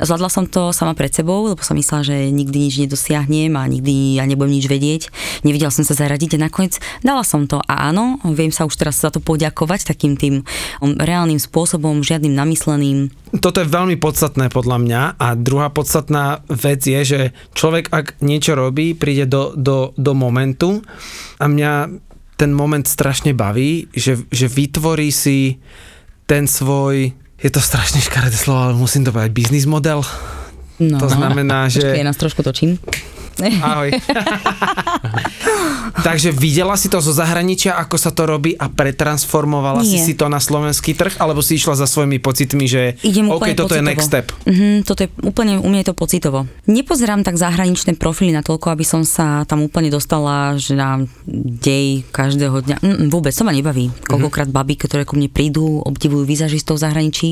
[0.02, 4.18] Zvládla som to sama pred sebou, lebo som myslela, že nikdy nič nedosiahnem a nikdy
[4.18, 5.02] ja nebudem nič vedieť.
[5.46, 7.62] Nevedela som sa zaradiť a nakoniec dala som to.
[7.70, 10.42] A áno, viem sa už teraz za to poďakovať takým tým
[10.82, 13.12] um, reálnym spôsobom, žiadnym namysleným.
[13.38, 17.20] Toto je veľmi podstatné podľa mňa a druhá podstatná vec je, že
[17.54, 20.84] človek ak niečo robí, príde do, do, do momentu
[21.38, 21.72] a mňa
[22.38, 25.58] ten moment strašne baví, že, že vytvorí si
[26.28, 30.06] ten svoj, je to strašne škaredé slovo, ale musím to povedať, biznis model.
[30.78, 31.02] No.
[31.02, 31.82] To znamená, že...
[31.82, 32.78] Počkej, ja nás trošku točím.
[33.38, 33.94] Ahoj.
[36.06, 39.98] Takže videla si to zo zahraničia, ako sa to robí a pretransformovala Nie.
[39.98, 43.54] si si to na slovenský trh, alebo si išla za svojimi pocitmi, že Idem OK,
[43.54, 43.88] toto je pocitovo.
[43.88, 44.26] next step.
[44.46, 46.38] Mhm, toto je úplne, u mňa je to pocitovo.
[46.66, 51.02] Nepozerám tak zahraničné profily na toľko, aby som sa tam úplne dostala, že na
[51.62, 52.76] dej každého dňa.
[52.82, 53.90] Mm, vôbec, to ma nebaví.
[54.06, 57.28] Koľkokrát baby, ktoré ku mne prídu, obdivujú vizažistov v zahraničí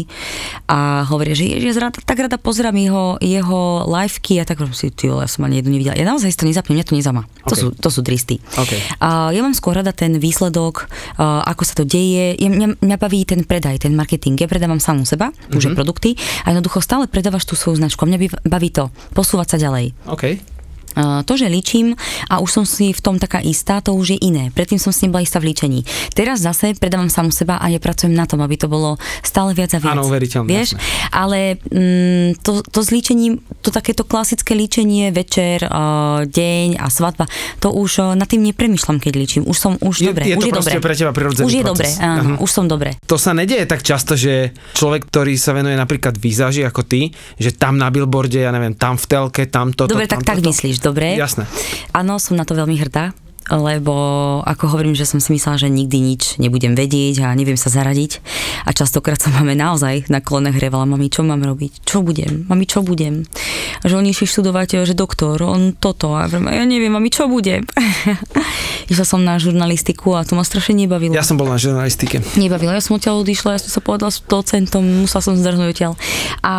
[0.70, 5.08] a hovoria, že ježiš, ja tak rada pozerám jeho, jeho liveky a tak si, ty,
[5.08, 5.95] vole, ja som ani jednu nevidela.
[5.96, 7.22] Ja naozaj si to nezapnem, mňa to nezama.
[7.48, 7.60] To, OK.
[7.60, 8.36] sú, to sú dristy.
[8.60, 8.72] OK.
[9.00, 12.36] A ja mám skôr rada ten výsledok, a ako sa to deje.
[12.36, 14.36] Ja, mňa, mňa baví ten predaj, ten marketing.
[14.36, 15.56] Ja predávam samú seba, mm-hmm.
[15.56, 16.10] už aj produkty
[16.44, 18.04] a jednoducho stále predávaš tú svoju značku.
[18.04, 19.96] A mňa baví to, posúvať sa ďalej.
[20.08, 20.55] OK.
[20.96, 21.92] A to, že líčim
[22.26, 24.48] a už som si v tom taká istá, to už je iné.
[24.50, 25.84] Predtým som si nebola istá v líčení.
[26.10, 29.72] Teraz zase predávam samú seba a ja pracujem na tom, aby to bolo stále viac
[29.72, 29.92] a viac.
[29.92, 30.68] Áno, uveriteľné, Vieš?
[31.12, 37.28] Ale mm, to, to s líčením, to takéto klasické líčenie, večer, uh, deň a svadba,
[37.58, 39.42] to už uh, nad tým nepremýšľam, keď líčim.
[39.44, 40.24] Už som, už Je- dobre.
[40.24, 40.72] je to už je dobre.
[40.80, 42.00] pre teba prirodzený Už je proces.
[42.00, 42.42] dobre, áno, Aha.
[42.42, 42.90] už som dobre.
[43.04, 47.52] To sa nedieje tak často, že človek, ktorý sa venuje napríklad výzaži ako ty, že
[47.52, 50.48] tam na billboarde, ja neviem, tam v telke, tam toto, Dobre, tam tak tak toto.
[50.50, 51.18] myslíš, dobre?
[51.18, 51.50] Jasné.
[51.90, 53.10] Áno, som na to veľmi hrdá,
[53.50, 53.94] lebo
[54.42, 58.18] ako hovorím, že som si myslela, že nikdy nič nebudem vedieť a neviem sa zaradiť.
[58.66, 61.86] A častokrát sa máme naozaj na kolene hrevala, mami, čo mám robiť?
[61.86, 62.46] Čo budem?
[62.50, 63.22] Mami, čo budem?
[63.82, 66.18] A že on išli študovať, že doktor, on toto.
[66.18, 67.62] A ja neviem, mami, čo budem?
[68.92, 71.14] Išla som na žurnalistiku a to ma strašne nebavilo.
[71.14, 72.22] Ja som bol na žurnalistike.
[72.38, 75.92] Nebavilo, ja som odtiaľ odišla, ja som sa povedala s docentom, musela som zdrhnúť odtiaľ.
[76.46, 76.54] A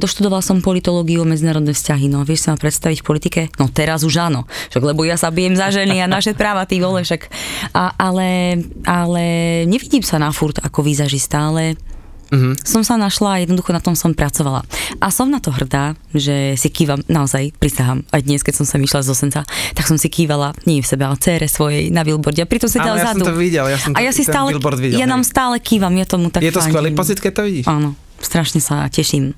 [0.00, 2.08] doštudovala som politológiu, medzinárodné vzťahy.
[2.08, 3.40] No, vieš sa ma predstaviť v politike?
[3.60, 6.76] No teraz už áno, však lebo ja sa bijem za ženy a naše práva, ty
[6.76, 7.30] vole, však.
[7.70, 9.22] A, ale, ale
[9.62, 11.78] nevidím sa na furt ako výzažista, ale
[12.26, 12.58] Mhm.
[12.58, 14.66] som sa našla a jednoducho na tom som pracovala.
[14.98, 18.76] A som na to hrdá, že si kývam, naozaj, prisahám, aj dnes, keď som sa
[18.76, 22.42] myšla z Osenca, tak som si kývala, nie v sebe, ale cére svojej na billboarde
[22.42, 23.30] a pritom sedela Áno, ja som vzadu.
[23.30, 25.94] to videl, ja som a to- ja si stále, billboard videl, ja nám stále kývam,
[25.94, 26.98] ja tomu tak Je to skvelý fandím.
[26.98, 27.64] pocit, keď to vidíš?
[27.64, 29.30] Áno, strašne sa teším.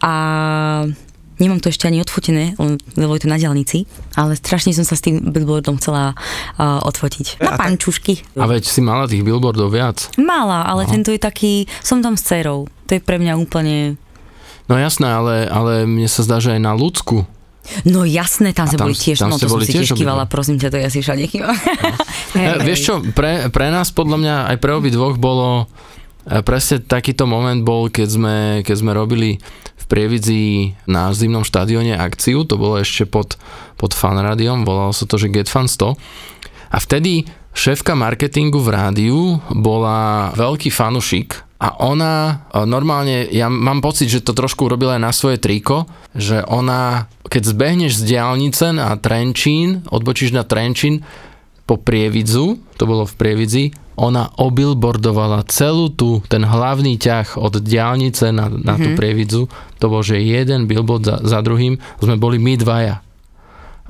[0.00, 0.12] A
[1.40, 2.54] nemám to ešte ani odfotené,
[2.94, 7.40] lebo je to na diálnici, ale strašne som sa s tým billboardom chcela uh, odfotiť.
[7.40, 8.36] Na A tak- pančušky.
[8.36, 10.12] A veď si mala tých billboardov viac.
[10.20, 12.68] Mala, ale tento je taký, som tam s dcerou.
[12.86, 13.96] To je pre mňa úplne...
[14.70, 17.26] No jasné, ale, ale mne sa zdá, že aj na ľudsku.
[17.86, 19.98] No jasné, tam tam- boli tiež, tam no ste to som boli si tiež tiež
[19.98, 21.56] kývala, prosím ťa, to ja si všade kývala.
[22.30, 25.66] E, vieš čo, pre, pre nás podľa mňa aj pre obi dvoch bolo
[26.22, 29.42] e, presne takýto moment bol, keď sme, keď sme robili
[29.90, 33.34] Prievidzi na zimnom štadióne akciu, to bolo ešte pod,
[33.74, 35.98] pod fanrádiom, volalo sa to, že Get Fan 100
[36.70, 39.18] a vtedy šéfka marketingu v rádiu
[39.50, 42.12] bola veľký fanušik a ona
[42.48, 45.84] e, normálne, ja mám pocit, že to trošku urobila aj na svoje triko,
[46.16, 51.04] že ona, keď zbehneš z diálnice na Trenčín, odbočíš na Trenčín,
[51.70, 58.34] po Prievidzu, to bolo v Prievidzi, ona obillboardovala celú tú, ten hlavný ťah od diálnice
[58.34, 59.46] na, na tú Prievidzu.
[59.78, 63.06] To bol, že jeden billboard za, za druhým, sme boli my dvaja.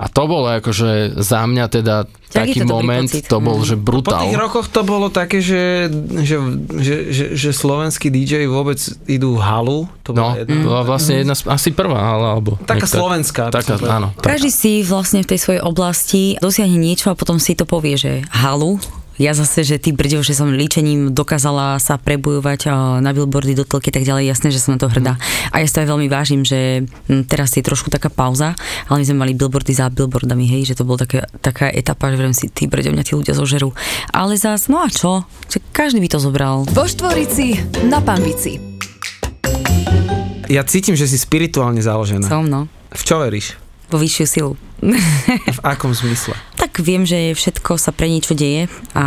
[0.01, 1.95] A to bolo akože za mňa teda
[2.27, 3.23] Taký taký to dobrý moment, pocit.
[3.23, 3.63] to bol, Mm.
[3.63, 4.23] že Po tých brutál.
[4.33, 6.35] rokoch to bolo také, že, že,
[6.73, 9.79] že, že, že slovenskí DJ vôbec idú v halu.
[10.01, 12.57] To No, bola jedna, to bola vlastne jedna, z- asi prvá, ale alebo...
[12.61, 12.93] taká tak.
[12.93, 13.43] slovenská.
[13.45, 13.95] by Taká, som povedal.
[13.95, 14.07] áno.
[14.13, 14.25] taká.
[14.31, 18.11] Každý si vlastne v tej svojej oblasti dosiahne niečo a potom si to povie, že
[18.33, 18.81] halu.
[19.19, 23.67] Ja zase, že ty brďo, že som líčením dokázala sa prebojovať a, na billboardy do
[23.67, 25.19] telky, tak ďalej, jasné, že som na to hrdá.
[25.51, 28.55] A ja si to aj veľmi vážim, že hm, teraz je trošku taká pauza,
[28.87, 32.17] ale my sme mali billboardy za billboardami, hej, že to bol také, taká etapa, že
[32.17, 33.75] vrem si, ty brďo, mňa tí ľudia zožerú.
[34.15, 35.27] Ale zas, no a čo?
[35.51, 36.55] Že každý by to zobral.
[36.71, 37.59] Vo Štvorici
[37.91, 38.57] na Pambici.
[40.51, 42.27] Ja cítim, že si spirituálne založená.
[42.27, 42.67] Som, no.
[42.91, 43.55] V čo veríš?
[43.87, 44.53] Vo vyššiu silu.
[45.55, 46.35] V akom zmysle?
[46.81, 49.05] Viem, že všetko sa pre niečo deje a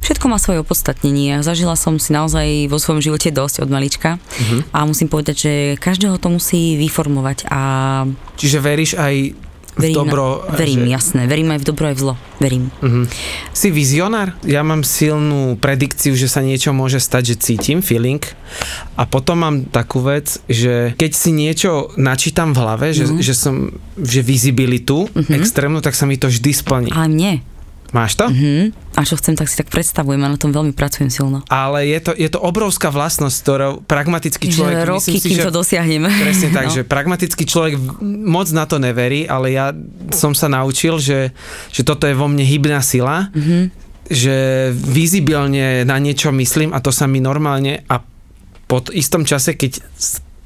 [0.00, 1.44] všetko má svoje opodstatnenie.
[1.44, 4.72] Zažila som si naozaj vo svojom živote dosť od malička Mhm.
[4.72, 7.60] a musím povedať, že každého to musí vyformovať a
[8.40, 9.36] Čiže veríš aj
[9.80, 10.24] v verím, dobro?
[10.52, 10.92] verím že...
[10.92, 12.64] jasné, verím aj v dobro aj v zlo, verím.
[12.84, 13.02] Mhm.
[13.50, 14.36] Si vizionár?
[14.44, 18.20] Ja mám silnú predikciu, že sa niečo môže stať, že cítim, feeling.
[18.94, 23.18] A potom mám takú vec, že keď si niečo načítam v hlave, že, Mhm.
[23.24, 23.54] že som,
[23.96, 26.90] že visibilitu extrémnu, tak sa mi to vždy splní.
[26.92, 27.32] Ale mne.
[27.90, 28.26] Máš to?
[28.26, 28.70] Hm?
[28.94, 31.42] A čo chcem, tak si tak predstavujem a na tom veľmi pracujem silno.
[31.46, 34.76] Ale je to, je to obrovská vlastnosť, ktorou pragmatický človek...
[34.76, 35.42] že roky, si, kým že...
[35.42, 36.06] to dosiahnem.
[36.06, 36.72] Presne tak, No.
[36.72, 39.74] že pragmatický človek moc na to neverí, ale ja
[40.10, 41.34] som sa naučil, že,
[41.68, 43.74] že toto je vo mne hybná sila, Mhm.
[44.06, 44.36] že
[44.74, 48.02] vizibilne na niečo myslím a to sa mi normálne a
[48.64, 49.82] po istom čase, keď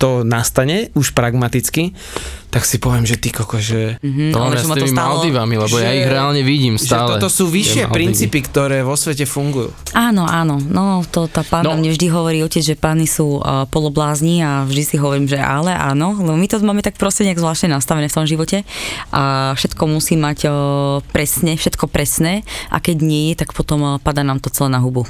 [0.04, 1.96] to nastane, už pragmaticky,
[2.52, 3.96] tak si poviem, že ty koko, že...
[4.04, 5.16] Mm, To ale že s ma to stalo...
[5.18, 7.16] Maldivami, lebo ja že- ich reálne vidím stále.
[7.16, 9.72] Že toto sú vyššie princípy, ktoré vo svete fungujú.
[9.90, 11.80] Áno, áno, no to tá pána No.
[11.80, 15.72] mne vždy hovorí otec, že pány sú uh, poloblázni a vždy si hovorím, že ale
[15.72, 18.62] áno, lebo my to máme tak proste nejak zvláštne nastavené v tom živote
[19.08, 20.54] a všetko musí mať uh,
[21.10, 24.78] presne, všetko presné a keď nie je, tak potom uh, pada nám to celé na
[24.78, 25.08] hubu.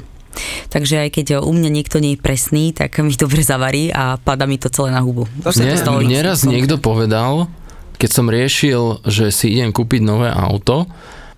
[0.67, 4.45] Takže aj keď u mňa niekto nie je presný, tak mi dobre zavarí a pada
[4.45, 5.25] mi to celé na hubu.
[5.43, 5.97] Sa Mne, to stalo.
[5.99, 7.47] mne raz niekto povedal,
[7.95, 10.85] keď som riešil, že si idem kúpiť nové auto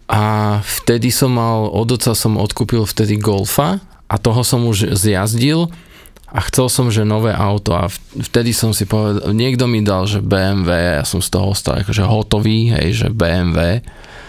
[0.07, 0.21] a
[0.63, 5.67] vtedy som mal, od oca som odkúpil vtedy Golfa a toho som už zjazdil
[6.27, 10.03] a chcel som, že nové auto a v- vtedy som si povedal, niekto mi dal,
[10.03, 13.79] že BMW, ja som z toho ostal akože hotový, hej, že BMW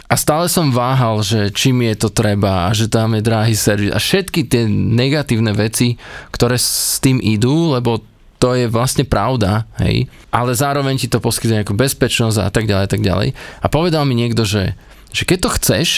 [0.09, 3.93] a stále som váhal, že čím je to treba a že tam je drahý servis
[3.93, 6.01] a všetky tie negatívne veci,
[6.33, 8.01] ktoré s tým idú, lebo
[8.41, 12.87] to je vlastne pravda, hej, ale zároveň ti to poskytuje nejakú bezpečnosť a tak ďalej,
[12.89, 13.35] tak ďalej.
[13.61, 14.79] A povedal mi niekto, že,
[15.13, 15.89] že keď to chceš,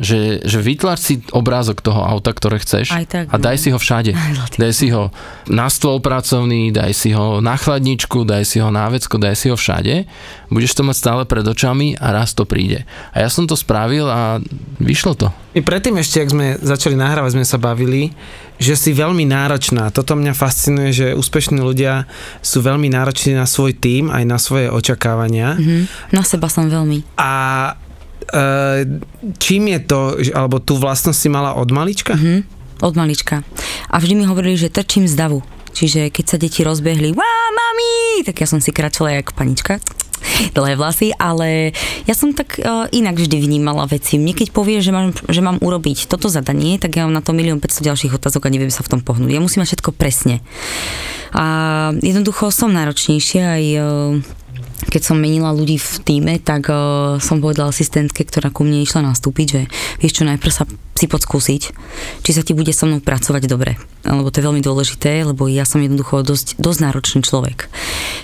[0.00, 3.62] že, že vytlač si obrázok toho auta, ktoré chceš Aj tak, a daj no.
[3.62, 4.12] si ho všade.
[4.56, 5.12] Daj si ho
[5.46, 9.52] na stôl pracovný, daj si ho na chladničku, daj si ho na vecko, daj si
[9.52, 10.08] ho všade.
[10.48, 12.88] Budeš to mať stále pred očami a raz to príde.
[13.12, 14.40] A ja som to spravil a
[14.80, 15.28] vyšlo to.
[15.52, 18.16] My predtým ešte, ak sme začali nahrávať, sme sa bavili,
[18.56, 19.92] že si veľmi náročná.
[19.92, 22.08] Toto mňa fascinuje, že úspešní ľudia
[22.40, 25.60] sú veľmi nároční na svoj tým, aj na svoje očakávania.
[25.60, 26.12] Mhm.
[26.16, 27.04] Na seba som veľmi.
[27.20, 27.30] A
[29.38, 30.00] čím je to,
[30.34, 32.14] alebo tú vlastnosť si mala od malička?
[32.14, 32.38] Mhm,
[32.80, 33.42] od malička.
[33.90, 35.42] A vždy mi hovorili, že trčím z davu.
[35.70, 39.78] Čiže keď sa deti rozbehli, Wá, mami, tak ja som si kračala jak panička
[40.52, 41.72] dlhé vlasy, ale
[42.04, 44.16] ja som tak uh, inak vždy vnímala veci.
[44.16, 47.36] Mne keď povie, že mám, že mám urobiť toto zadanie, tak ja mám na to
[47.36, 49.32] milión 500 ďalších otázok a neviem sa v tom pohnúť.
[49.32, 50.44] Ja musím mať všetko presne.
[51.32, 51.44] A
[52.00, 53.84] jednoducho som náročnejšia aj uh,
[54.88, 59.04] keď som menila ľudí v týme, tak uh, som povedala asistentke, ktorá ku mne išla
[59.04, 59.60] nastúpiť, že
[60.00, 60.64] vieš čo, najprv sa
[61.00, 61.62] si poď skúsiť,
[62.20, 63.80] či sa ti bude so mnou pracovať dobre.
[64.04, 67.72] Lebo to je veľmi dôležité, lebo ja som jednoducho dosť, dosť náročný človek.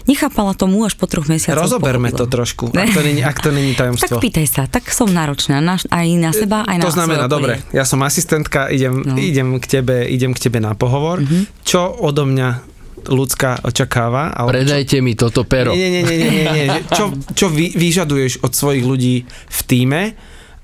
[0.05, 1.57] Nechápala tomu až po troch mesiacoch.
[1.57, 4.21] Rozoberme to trošku, ak to není, ak to není Tak tajomstvo.
[4.21, 7.88] pýtaj sa, tak som náročná na, aj na seba, aj na to znamená, dobre, ja
[7.88, 9.14] som asistentka, idem, No.
[9.14, 11.23] Idem, k tebe, idem k tebe na pohovor.
[11.62, 12.76] Čo odo mňa
[13.07, 14.31] ľudská očakáva?
[14.33, 15.73] čo- Predajte mi toto pero.
[15.73, 16.81] Nie, nie, nie, nie, nie, nie.
[16.97, 20.03] Čo, čo vy, vyžaduješ od svojich ľudí v týme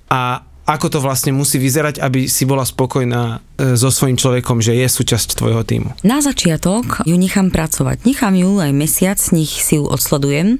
[0.08, 0.20] a
[0.62, 3.42] ako to vlastne musí vyzerať, aby si bola spokojná
[3.74, 5.92] so svojím človekom, že je súčasť tvojho týmu.
[6.06, 8.06] Na začiatok ju nechám pracovať.
[8.06, 10.58] Nechám ju aj mesiac, nech si ju odsledujem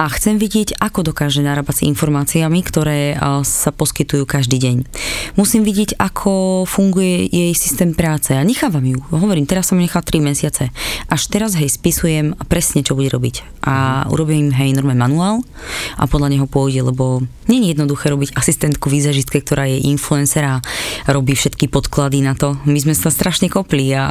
[0.00, 4.76] a chcem vidieť, ako dokáže narábať s informáciami, ktoré a, sa poskytujú každý deň.
[5.36, 8.98] Musím vidieť, ako funguje jej systém práce a nechávam ju.
[9.12, 10.72] Hovorím, teraz som ju nechala 3 mesiace.
[11.12, 13.66] Až teraz hej spisujem presne, čo bude robiť.
[13.68, 15.36] A urobím hej normálny manuál
[15.98, 20.62] a podľa neho pôjde, lebo nie je jednoduché robiť asistentku výzažistke, ktorá je influencer a
[21.10, 22.56] robí všetky podklady na to.
[22.64, 24.08] My sme sa strašne kopli a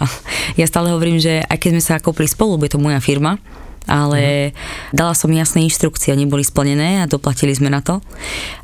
[0.53, 3.41] ja stále hovorím, že aj keď sme sa kopli spolu, bude to moja firma,
[3.89, 4.53] ale
[4.93, 8.05] dala som jasné inštrukcie, neboli splnené a doplatili sme na to.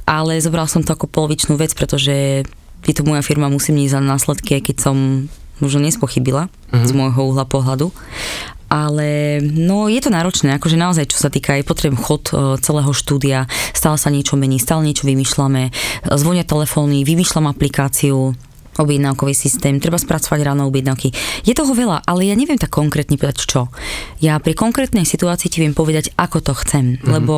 [0.05, 2.45] Ale zobral som to ako polovičnú vec, pretože
[2.85, 5.25] je to moja firma, musím niesť za následky, keď som
[5.57, 7.89] možno nespochybila z môjho uhla pohľadu.
[8.65, 12.91] Ale no je to náročné, akože naozaj čo sa týka aj potrebujem chod e, celého
[12.91, 15.71] štúdia, stále sa niečo mení, stále niečo vymýšľame, e,
[16.17, 18.33] zvonia telefóny, vymýšľam aplikáciu,
[18.79, 21.11] objednávkový systém, treba spracovať ráno objednávky.
[21.47, 23.71] Je toho veľa, ale ja neviem tak konkrétne povedať čo.
[24.19, 27.11] Ja pri konkrétnej situácii ti viem povedať, ako to chcem, mm-hmm.
[27.11, 27.35] lebo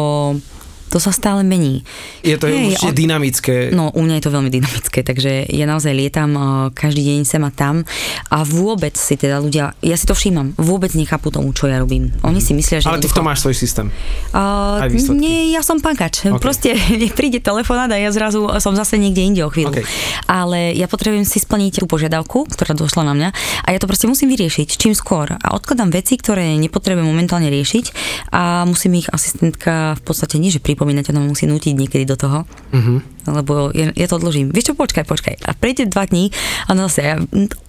[0.88, 1.84] to sa stále mení.
[2.23, 3.56] Je to Hej, určite on- dynamické.
[3.76, 6.34] No, u mňa je to veľmi dynamické, takže ja naozaj lietam
[6.73, 7.84] každý deň sem a tam
[8.32, 12.12] a vôbec si teda ľudia, ja si to všímam, vôbec nechápu tomu, čo ja robím.
[12.23, 12.88] Oni si myslia, že...
[12.88, 13.88] Ale ty v tom máš svoj systém.
[14.32, 16.28] Uh, nie, ja som pankač.
[16.28, 16.38] Ok.
[16.38, 16.43] Okay.
[16.43, 16.69] Proste
[17.17, 19.73] príde telefonát a ja zrazu som zase niekde inde o chvíľu.
[19.73, 19.84] Ok.
[20.30, 23.30] Ale ja potrebujem si splniť tú požiadavku, ktorá došla na mňa
[23.65, 25.34] a ja to proste musím vyriešiť čím skôr.
[25.34, 27.86] A odkladám veci, ktoré nepotrebujem momentálne riešiť
[28.32, 32.13] a musím ich asistentka v podstate nie, že pripomínať, ona ma musí nutiť niekedy do
[32.13, 32.45] toho.
[32.73, 33.25] Mhm.
[33.27, 34.55] Lebo ja, ja to odložím.
[34.55, 35.35] Vieš čo, počkaj, počkaj.
[35.43, 36.31] A prejde dva dní
[36.67, 37.15] a no zase, ja,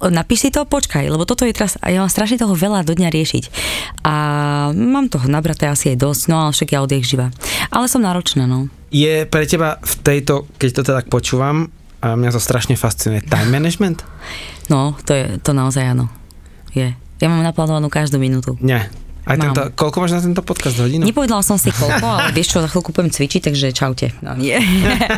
[0.07, 2.95] napíš si to, počkaj, lebo toto je teraz, a ja mám strašne toho veľa do
[2.95, 3.45] dňa riešiť.
[4.07, 4.15] A
[4.71, 7.27] mám toho nabraté asi aj dosť, no ale však ja odjak živa.
[7.75, 8.71] Ale som náročná, no.
[8.95, 13.51] Je pre teba v tejto, keď to tak počúvam, a mňa to strašne fascinuje, time
[13.51, 14.07] management?
[14.71, 16.07] No, to je, to naozaj áno.
[16.71, 16.95] Je.
[17.19, 18.55] Ja mám naplánovanú každú minútu.
[18.63, 18.87] Nie.
[19.29, 19.53] Aj Mám.
[19.53, 21.05] tento, koľko máš na tento podcast hodinu?
[21.05, 24.17] Nepovedala som si koľko, ale vieš čo, za chvíľku budem cvičiť, takže čaute.
[24.25, 24.57] No, nie.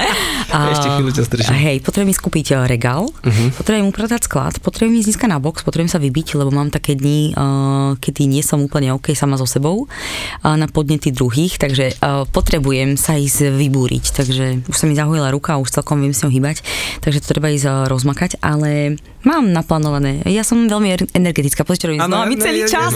[0.74, 1.22] Ešte chvíľu ťa.
[1.54, 3.48] Hej, potrebujem si kúpiť eh, regál, uh-huh.
[3.54, 7.38] potrebujem upratať sklad, potrebujem ísť dneska na box, potrebujem sa vybiť, lebo mám také dni,
[7.38, 12.26] uh, kedy nie som úplne OK sama so sebou uh, na podnety druhých, takže uh,
[12.26, 16.34] potrebujem sa ísť vybúriť, takže už sa mi zahojila ruka, už celkom viem s ňou
[16.34, 16.66] hýbať,
[16.98, 20.24] takže to treba ísť uh, rozmakať, ale mám naplánované.
[20.26, 22.92] Ja som veľmi er- energetická, pozrite, no, mi ne, celý čas.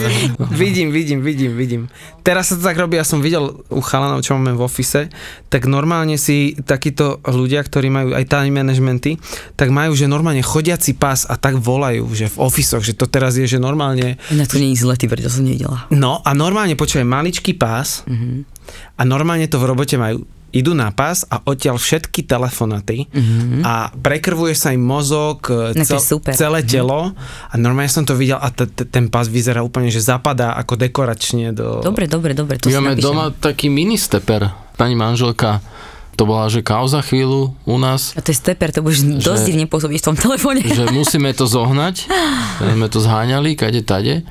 [0.51, 1.83] Vidím, vidím, vidím, vidím.
[2.25, 5.13] Teraz sa to tak robí, ja som videl u chalanov, čo máme v office,
[5.53, 9.21] tak normálne si takíto ľudia, ktorí majú aj time managementy,
[9.55, 13.37] tak majú, že normálne chodiaci pás a tak volajú, že v ofisoch, že to teraz
[13.37, 15.85] je, že normálne Na to nie je zle, ty brďo, som nevidela.
[15.93, 18.49] No a normálne počujem maličký pás Mhm.
[18.97, 23.11] a normálne to v robote majú idú na pás a odtiaľ všetky telefonaty
[23.61, 25.75] a prekrvuje sa im mozog, Mhm.
[25.75, 26.31] No cel, super.
[26.33, 27.11] celé telo
[27.45, 30.79] a normálne som to videl a t- t- ten pás vyzerá úplne, že zapadá ako
[30.79, 31.81] dekoračne do...
[31.81, 33.05] Dobre, dobre, dobre, to My si máme napíšem.
[33.05, 34.47] doma taký mini steper.
[34.73, 35.59] Pani manželka,
[36.13, 39.19] to bola, že kauza chvíľu u nás, A to je steper, to budeš že...
[39.21, 40.63] dosť divne pôsobiť v tom telefóne.
[40.63, 42.07] že musíme to zohnať.
[42.73, 44.23] sme to zháňali, kade tade.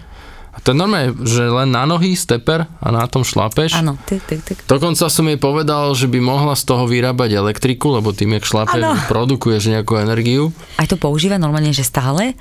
[0.54, 3.74] A to je normálne, že len na nohy steper a na tom šlapeš.
[3.74, 4.54] Áno, ty, ty, ty.
[4.70, 8.78] Dokonca som jej povedal, že by mohla z toho vyrábať elektriku, lebo tým, jak šlape,
[8.78, 8.94] Áno.
[9.10, 10.54] produkuješ nejakú energiu.
[10.78, 12.38] Aj to používa normálne, že stále?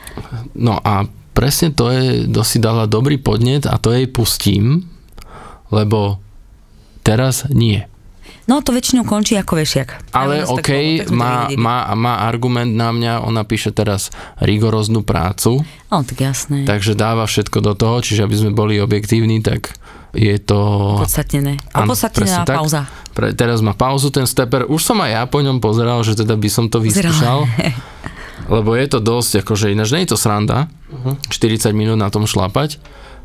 [0.53, 4.85] No a presne to je, si dala dobrý podnet a to jej pustím,
[5.72, 6.20] lebo
[7.01, 7.88] teraz nie.
[8.42, 10.11] No to väčšinou končí ako vešiak.
[10.11, 15.62] Ale Ja OK, tak má, má, má argument na mňa, ona píše teraz rigoróznu prácu,
[15.88, 16.64] No tak jasné.
[16.64, 19.70] takže dáva všetko do toho, čiže aby sme boli objektívni, tak
[20.12, 20.59] je to...
[20.98, 21.57] Podstatnené.
[21.70, 22.59] Opodstatnená tak.
[22.59, 22.85] pauza.
[23.12, 26.35] Pre, teraz má pauzu ten steper, už som aj ja po ňom pozeral, že teda
[26.35, 27.46] by som to vyskúšal,
[28.55, 31.24] lebo je to dosť, akože ináč nie je to sranda, Mhm.
[31.33, 32.76] 40 minút na tom šlapať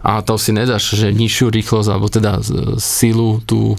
[0.02, 2.40] a to si nedáš, že nižšiu rýchlosť, alebo teda
[2.78, 3.76] silu tú,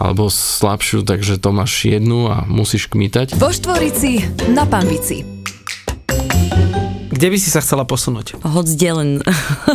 [0.00, 3.36] alebo slabšiu, takže to máš jednu a musíš kmitať.
[3.36, 5.22] Vo Štvorici na Pambici.
[7.12, 8.40] Kde by si sa chcela posunúť?
[8.40, 9.10] Hoď kde len,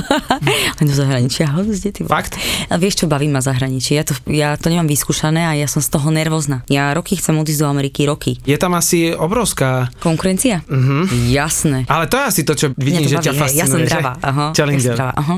[0.82, 1.54] len do zahraničia.
[1.54, 2.02] Hoď kde, ty.
[2.02, 2.34] Fakt?
[2.74, 3.94] A vieš čo, baví ma zahraničie.
[3.94, 6.66] Ja to, ja to nemám vyskúšané a ja som z toho nervózna.
[6.66, 8.42] Ja roky chcem odísť do Ameriky, roky.
[8.42, 9.94] Je tam asi obrovská...
[10.02, 10.66] Konkurencia?
[10.66, 11.30] Mhm.
[11.30, 11.86] Jasné.
[11.86, 13.42] Ale to je asi to, čo vidím, to že ťa baví, hej.
[13.46, 13.62] fascinuje.
[13.62, 13.88] Ja som že?
[13.88, 14.12] dravá.
[14.18, 15.36] Aha, ja, som dravá, aha.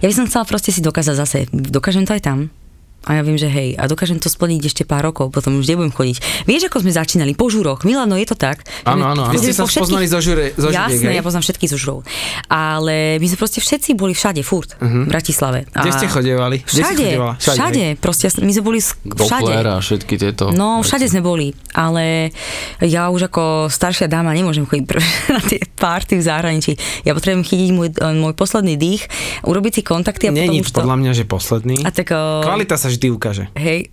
[0.00, 2.38] ja by som chcela proste si dokázať zase, dokážem to aj tam.
[3.02, 5.90] A ja viem, že hej, a dokážem to splniť ešte pár rokov, potom už nebudem
[5.90, 6.46] chodiť.
[6.46, 7.34] Vieš, ako sme začínali?
[7.34, 7.82] Po žúroch.
[7.82, 8.62] Milano, je to tak?
[8.86, 9.26] Áno, áno.
[9.28, 11.16] Vy ste sa všetkých- spoznali zo žure, zo žuriek, Jasné, hej?
[11.18, 11.98] ja poznám všetky zo žurov.
[12.46, 15.66] Ale my sme proste všetci boli všade, furt, v Bratislave.
[15.66, 16.62] Kde ste chodievali?
[16.62, 17.34] Všade, chodievala?
[17.42, 17.94] všade, hej?
[17.98, 19.50] proste my sme boli všade.
[19.50, 20.54] Doppler a všetky tieto.
[20.54, 21.12] No, všade veci.
[21.18, 22.30] sme boli, ale
[22.78, 24.84] ja už ako staršia dáma nemôžem chodiť
[25.34, 26.72] na tie párty v zahraničí.
[27.02, 29.08] Ja potrebujem chytiť môj, môj posledný dých,
[29.42, 30.78] urobiť si kontakty a Nie potom už to...
[30.84, 31.76] podľa mňa, že posledný.
[31.82, 32.12] A tak...
[32.12, 33.44] o, Kvalita sa vždy ukáže.
[33.52, 33.92] Hej,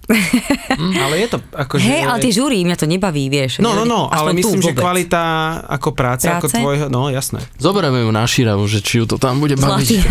[0.79, 1.83] Ale je to akože...
[1.83, 3.59] hej, ale tie žúry, mňa to nebaví, vieš.
[3.59, 4.79] No, no, no, ale myslím, že vôbec.
[4.79, 5.23] kvalita
[5.67, 6.63] ako práca, ako Práce?
[6.63, 7.43] tvojho, no jasné.
[7.59, 9.89] Zoberieme ju na šíravu, že či ju to tam bude baviť.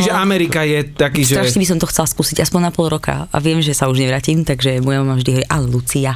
[0.00, 1.36] Čiže Amerika je taký, že...
[1.36, 4.00] Strašne by som to chcela skúsiť aspoň na pol roka a viem, že sa už
[4.00, 6.12] nevrátim, takže moja mama vždy hovorí, ale Lucia,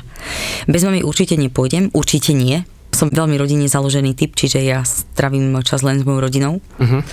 [0.70, 2.62] bez mami určite nepôjdem, určite nie.
[2.96, 6.64] Som veľmi rodine založený typ, čiže ja stravím čas len s mojou rodinou.
[6.80, 7.04] Mhm.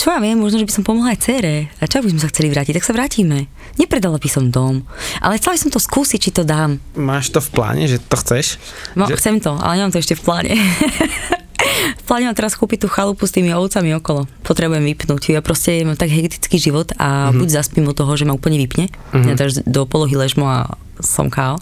[0.00, 1.68] Čo ja viem, možno, že by som pomohla aj cére.
[1.76, 3.52] A čo by sme sa chceli vrátiť, tak sa vrátime.
[3.76, 4.88] Nepredala by som dom,
[5.20, 6.80] ale chcela by som to skúsiť, či to dám.
[6.96, 8.56] Máš to v pláne, že to chceš?
[8.96, 9.20] No, že...
[9.20, 10.52] chcem to, ale nemám to ešte v pláne.
[12.08, 14.26] mám teraz kúpiť tú chalupu s tými ovcami okolo.
[14.42, 15.34] Potrebujem vypnúť.
[15.34, 17.34] Ja proste mám tak hektický život a Mhm.
[17.34, 17.38] mm-hmm.
[17.40, 19.28] buď zaspím od toho, že ma úplne vypne, mm-hmm.
[19.28, 21.56] ja teraz do polohy ležmo a som kál,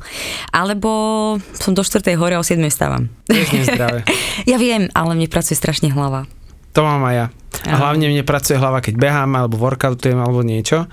[0.51, 0.91] alebo
[1.55, 2.03] som do 4.
[2.19, 2.59] hore a o 7.
[2.75, 3.07] stávam.
[4.51, 6.27] Ja viem, ale mne pracuje strašne hlava.
[6.75, 7.27] To mám aj ja.
[7.69, 10.89] A hlavne mne pracuje hlava, keď behám, alebo workoutujem, alebo niečo.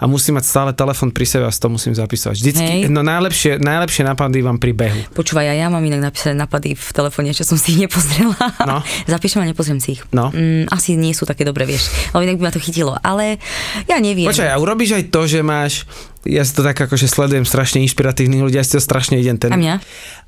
[0.00, 2.36] A musím mať stále telefon pri sebe a si to musím zapisovať.
[2.36, 2.92] Vždycky, Hej.
[2.92, 5.00] no najlepšie, najlepšie napady vám pri behu.
[5.12, 8.36] Počúvaj, ja, ja mám inak napísané napady v telefóne, čo som si ich nepozrela.
[8.64, 8.80] No.
[9.14, 10.02] Zapíšem a nepozriem si ich.
[10.10, 10.32] No.
[10.32, 11.92] Mm, asi nie sú také dobré, vieš.
[12.16, 12.96] Lebo inak by ma to chytilo.
[13.04, 13.38] Ale
[13.86, 14.26] ja neviem.
[14.30, 15.84] Počkaj, a urobíš aj to, že máš,
[16.24, 19.52] ja si to tak akože sledujem strašne inšpiratívnych ľudí, ja si to strašne idem ten.
[19.52, 19.74] A mňa?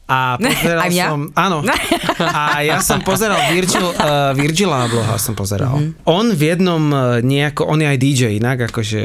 [0.06, 1.06] A pozeral Aj mňa?
[1.10, 1.58] som, áno.
[2.46, 5.74] A ja som pozeral Virgil, uh, Virgila Abloha som pozeral.
[5.74, 5.82] Mhm.
[5.82, 6.06] Mm-hmm.
[6.06, 9.04] On v jednom uh, nejako, on je aj DJ inak, akože,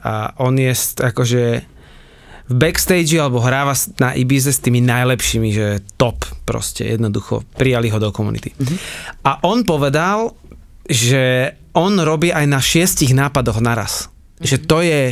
[0.00, 0.72] a on je
[1.04, 1.44] akože
[2.44, 8.00] v backstage alebo hráva na Ibize s tými najlepšími, že top proste, jednoducho, prijali ho
[8.00, 8.52] do komunity.
[8.56, 8.60] Mhm.
[8.60, 8.78] Mm-hmm.
[9.28, 10.32] A on povedal,
[10.88, 14.08] že on robí aj na šiestich nápadoch naraz.
[14.40, 15.02] Že to je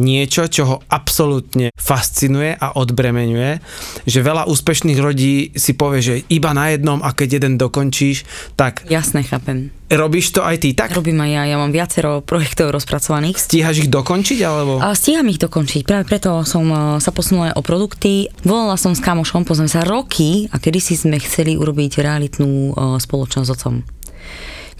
[0.00, 3.60] niečo, čo ho absolútne fascinuje a odbremenuje,
[4.08, 8.24] že veľa úspešných ľudí si povie, že iba na jednom a keď jeden dokončíš,
[8.56, 9.68] tak Jasné, chápem.
[9.92, 10.96] robíš to aj ty tak?
[10.96, 13.36] Robím aj ja, ja mám viacero projektov rozpracovaných.
[13.36, 14.80] Stíhaš ich dokončiť, alebo?
[14.80, 16.64] A stíham ich dokončiť, práve preto som
[16.96, 18.32] sa posunula aj o produkty.
[18.48, 23.52] Volala som s kamošom, poznám sa roky a kedysi sme chceli urobiť realitnú spoločnosť s
[23.52, 23.74] otcom.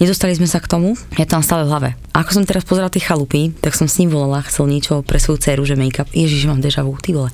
[0.03, 1.91] Nedostali sme sa k tomu, je tam stále v hlave.
[2.11, 5.23] A ako som teraz pozerala tie chalupy, tak som s ním volala, chcel niečo pre
[5.23, 6.11] svoju dceru, že make-up.
[6.11, 7.31] Ježiš, mám deja vu, ty vole.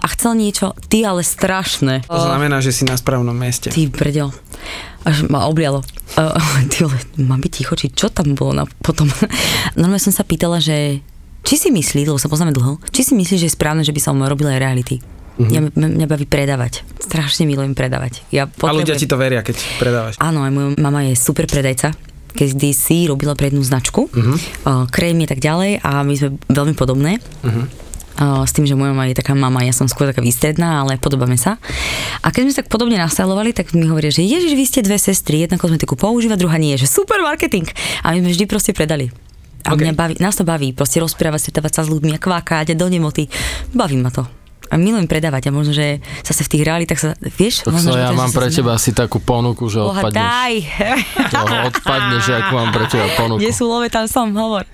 [0.00, 2.08] A chcel niečo, ty ale strašné.
[2.08, 3.68] To znamená, že si na správnom mieste.
[3.68, 4.32] Ty bredel.
[5.04, 5.84] Až ma oblialo.
[6.16, 6.32] Uh,
[6.72, 9.12] ty vole, mám byť ticho, či čo tam bolo na, potom?
[9.76, 11.04] Normálne som sa pýtala, že
[11.44, 14.00] či si myslí, lebo sa poznáme dlho, či si myslí, že je správne, že by
[14.00, 15.04] som robila aj reality.
[15.36, 15.52] Mm-hmm.
[15.52, 16.80] Ja, mňa, baví predávať.
[16.96, 18.24] Strašne milujem predávať.
[18.32, 20.14] Ja A ľudia ti to veria, keď predávaš.
[20.16, 21.92] Áno, aj moja mama je super predajca
[22.36, 24.34] kedy si robila pre jednu značku, Mhm.
[24.36, 24.84] uh-huh.
[24.92, 27.16] krémy a tak ďalej a my sme veľmi podobné.
[27.40, 27.64] Uh-huh.
[28.16, 30.96] Uh, s tým, že moja mama je taká mama, ja som skôr taká výstredná, ale
[30.96, 31.60] podobáme sa.
[32.24, 34.96] A keď sme sa tak podobne nastavovali, tak mi hovoria, že ježiš, vy ste dve
[34.96, 37.68] sestry, jedna kozmetiku používa, druhá nie, že super marketing.
[38.00, 39.12] A my sme vždy proste predali.
[39.64, 39.80] A Ok.
[39.80, 39.84] okay.
[39.88, 42.88] mňa baví, nás to baví, proste rozprávať, stretávať sa s ľuďmi a kvákať a do
[42.88, 43.28] nemoty.
[43.72, 44.24] Baví ma to.
[44.70, 47.62] A milujem predávať a možno, že zase v tých realitách sa, vieš?
[47.62, 50.18] To možno, ja mám sa pre teba asi takú ponuku, že Boha, odpadneš.
[50.18, 50.54] daj!
[51.32, 51.38] To
[51.70, 53.40] odpadneš, ak mám pre teba ponuku.
[53.42, 54.66] Kde sú love, tam som, hovor.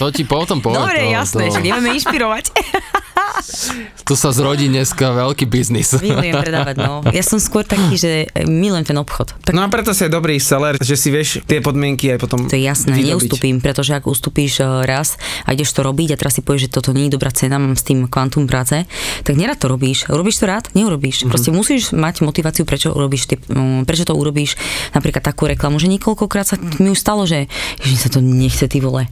[0.00, 0.80] To ti potom poviem.
[0.84, 2.44] Dobre, to, jasné, to, že vieme inšpirovať.
[4.08, 5.94] tu sa zrodí dneska veľký biznis.
[5.98, 7.00] Milujem predávať, no.
[7.10, 8.10] Ja som skôr taký, že
[8.44, 9.34] milujem ten obchod.
[9.42, 12.38] Tak No a preto si je dobrý seller, že si vieš tie podmienky aj potom
[12.50, 13.10] to je jasné, vydobiť.
[13.14, 16.74] neustúpim, pretože ak ustúpíš eh, raz a ideš to robiť a teraz si povieš, že
[16.74, 18.84] toto nie je dobrá cena, mám s tým kvantum práce,
[19.22, 20.10] tak nerad to robíš.
[20.10, 20.68] Robíš to rád?
[20.74, 21.22] Neurobíš.
[21.22, 21.30] Mm-hmm.
[21.30, 24.58] Proste musíš mať motiváciu, prečo urobíš ty, mm, prečo to urobíš
[24.92, 27.46] napríklad takú reklamu, že niekoľkokrát sa mi už stalo, že
[27.84, 29.06] že sa to nechce ty vole.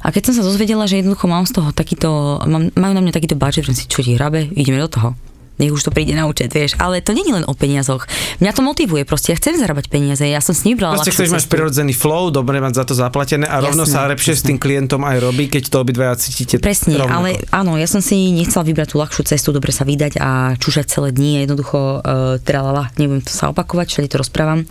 [0.00, 3.12] A keď som sa dozvedela, že jednoducho mám z toho takýto, mám, majú na mňa
[3.12, 5.12] takýto budget, že si čo ti hrabe, ideme do toho
[5.60, 6.74] nech už to príde na účet, vieš.
[6.80, 8.08] Ale to nie je len o peniazoch.
[8.40, 11.30] Mňa to motivuje, proste ja chcem zarábať peniaze, ja som s ním brala Proste chceš
[11.30, 14.58] mať prirodzený flow, dobre mať za to zaplatené a rovno Jasné, sa lepšie s tým
[14.58, 17.14] klientom aj robí, keď to obidvaja cítite Presne, rovnako.
[17.14, 20.88] ale áno, ja som si nechcela vybrať tú ľahšiu cestu, dobre sa vydať a čúšať
[20.90, 24.64] celé dni a jednoducho uh, tralala, nebudem to sa opakovať, všade to rozprávam,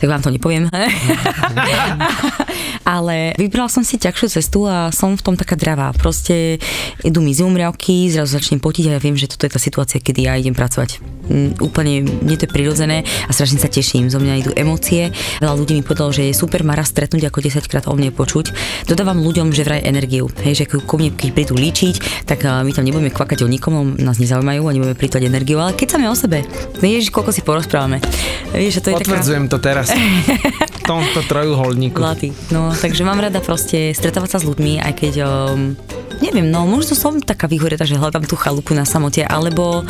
[0.00, 0.66] tak vám to nepoviem.
[2.82, 5.94] ale vybrala som si ťažšiu cestu a som v tom taká dravá.
[5.94, 6.58] Proste
[7.06, 10.26] idú mi zimomriavky, zrazu začnem potiť a ja viem, že toto je tá situácia, kedy
[10.26, 10.98] ja idem pracovať.
[11.30, 14.10] Mm, úplne mne to je prirodzené a strašne sa teším.
[14.10, 15.14] Zo mňa idú emócie.
[15.38, 18.10] Veľa ľudí mi povedalo, že je super ma raz stretnúť ako 10 krát o mne
[18.10, 18.50] počuť.
[18.90, 20.26] Dodávam ľuďom, že vraj energiu.
[20.42, 24.18] Hej, že ku mne, keď prídu líčiť, tak my tam nebudeme kvakať o nikom, nás
[24.18, 26.42] nezaujímajú a nebudeme prítať energiu, ale keď same o sebe,
[26.82, 28.02] vieš, koľko si porozprávame.
[28.50, 29.10] Vieš, že to je taká...
[29.14, 29.88] Potvrdzujem to teraz.
[30.82, 31.98] tomto trojuholníku.
[31.98, 32.34] Zlatý.
[32.50, 35.78] No, takže mám rada proste stretávať sa s ľuďmi, aj keď um,
[36.22, 39.82] neviem, no možno som taká vyhoreta, že hľadám tú chalupu na samote, alebo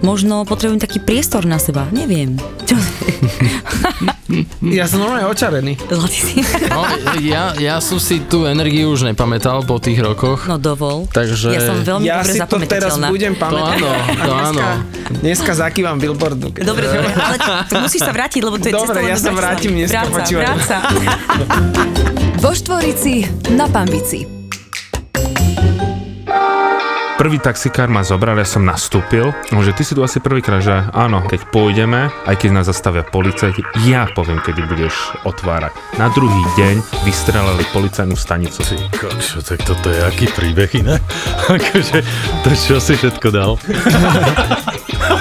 [0.00, 2.38] možno potrebujem taký priestor na seba, neviem.
[2.64, 2.78] Čo?
[4.62, 5.74] Ja som normálne očarený.
[5.90, 6.34] Zlatý si.
[6.70, 6.86] No,
[7.18, 10.46] ja, ja som si tú energiu už nepamätal po tých rokoch.
[10.46, 11.10] No dovol.
[11.10, 13.74] Takže- Ja som veľmi Ja dobre si to teraz budem To pamätať.
[13.74, 13.90] áno,
[14.22, 14.62] to áno.
[15.18, 16.54] Dneska zakývam billboardu.
[16.54, 17.36] Dobre, dobre, ale
[17.70, 20.44] tu musíš sa vrátiť, lebo to je Dobre, ja sa vrátim dneska, Práca, počúvaj.
[20.46, 20.76] práca.
[22.44, 24.39] Vo Štvorici na Pambici.
[27.20, 31.20] Prvý taxikár ma zobral, ja som nastúpil, že ty si tu asi prvýkrát, že áno,
[31.28, 34.96] keď pôjdeme, aj keď nás zastavia policajti, ja poviem, kedy budeš
[35.28, 35.76] otvárať.
[36.00, 38.64] Na druhý deň vystrelali policajnú stanicu.
[38.64, 40.96] Ty kokšo, tak toto je aký príbeh iné?
[41.60, 42.00] akože,
[42.40, 43.60] to čo si všetko dal?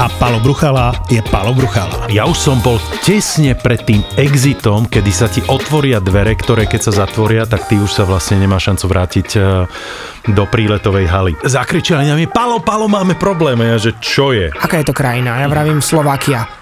[0.00, 2.08] a Palo Bruchala je Palo Bruchala.
[2.08, 6.80] Ja už som bol tesne pred tým exitom, kedy sa ti otvoria dvere, ktoré keď
[6.88, 9.66] sa zatvoria, tak ty už sa vlastne nemá šancu vrátiť eh,
[10.32, 11.32] do príletovej haly.
[11.44, 13.58] Zakričali na mi, Palo, Palo, máme problém.
[13.60, 14.48] A ja, že čo je?
[14.54, 15.42] Aká je to krajina?
[15.42, 16.61] Ja vravím Slovakia.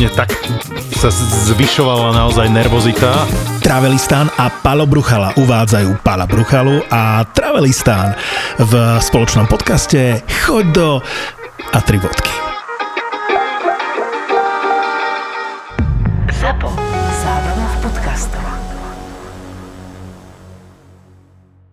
[0.00, 0.32] mne tak
[0.96, 1.12] sa
[1.52, 3.12] zvyšovala naozaj nervozita.
[3.60, 8.16] Travelistán a Palo Bruchala uvádzajú Pala Bruchalu a Travelistán
[8.56, 10.88] v spoločnom podcaste Choď do
[11.68, 12.32] a tri vodky.
[16.32, 16.89] ZAPO.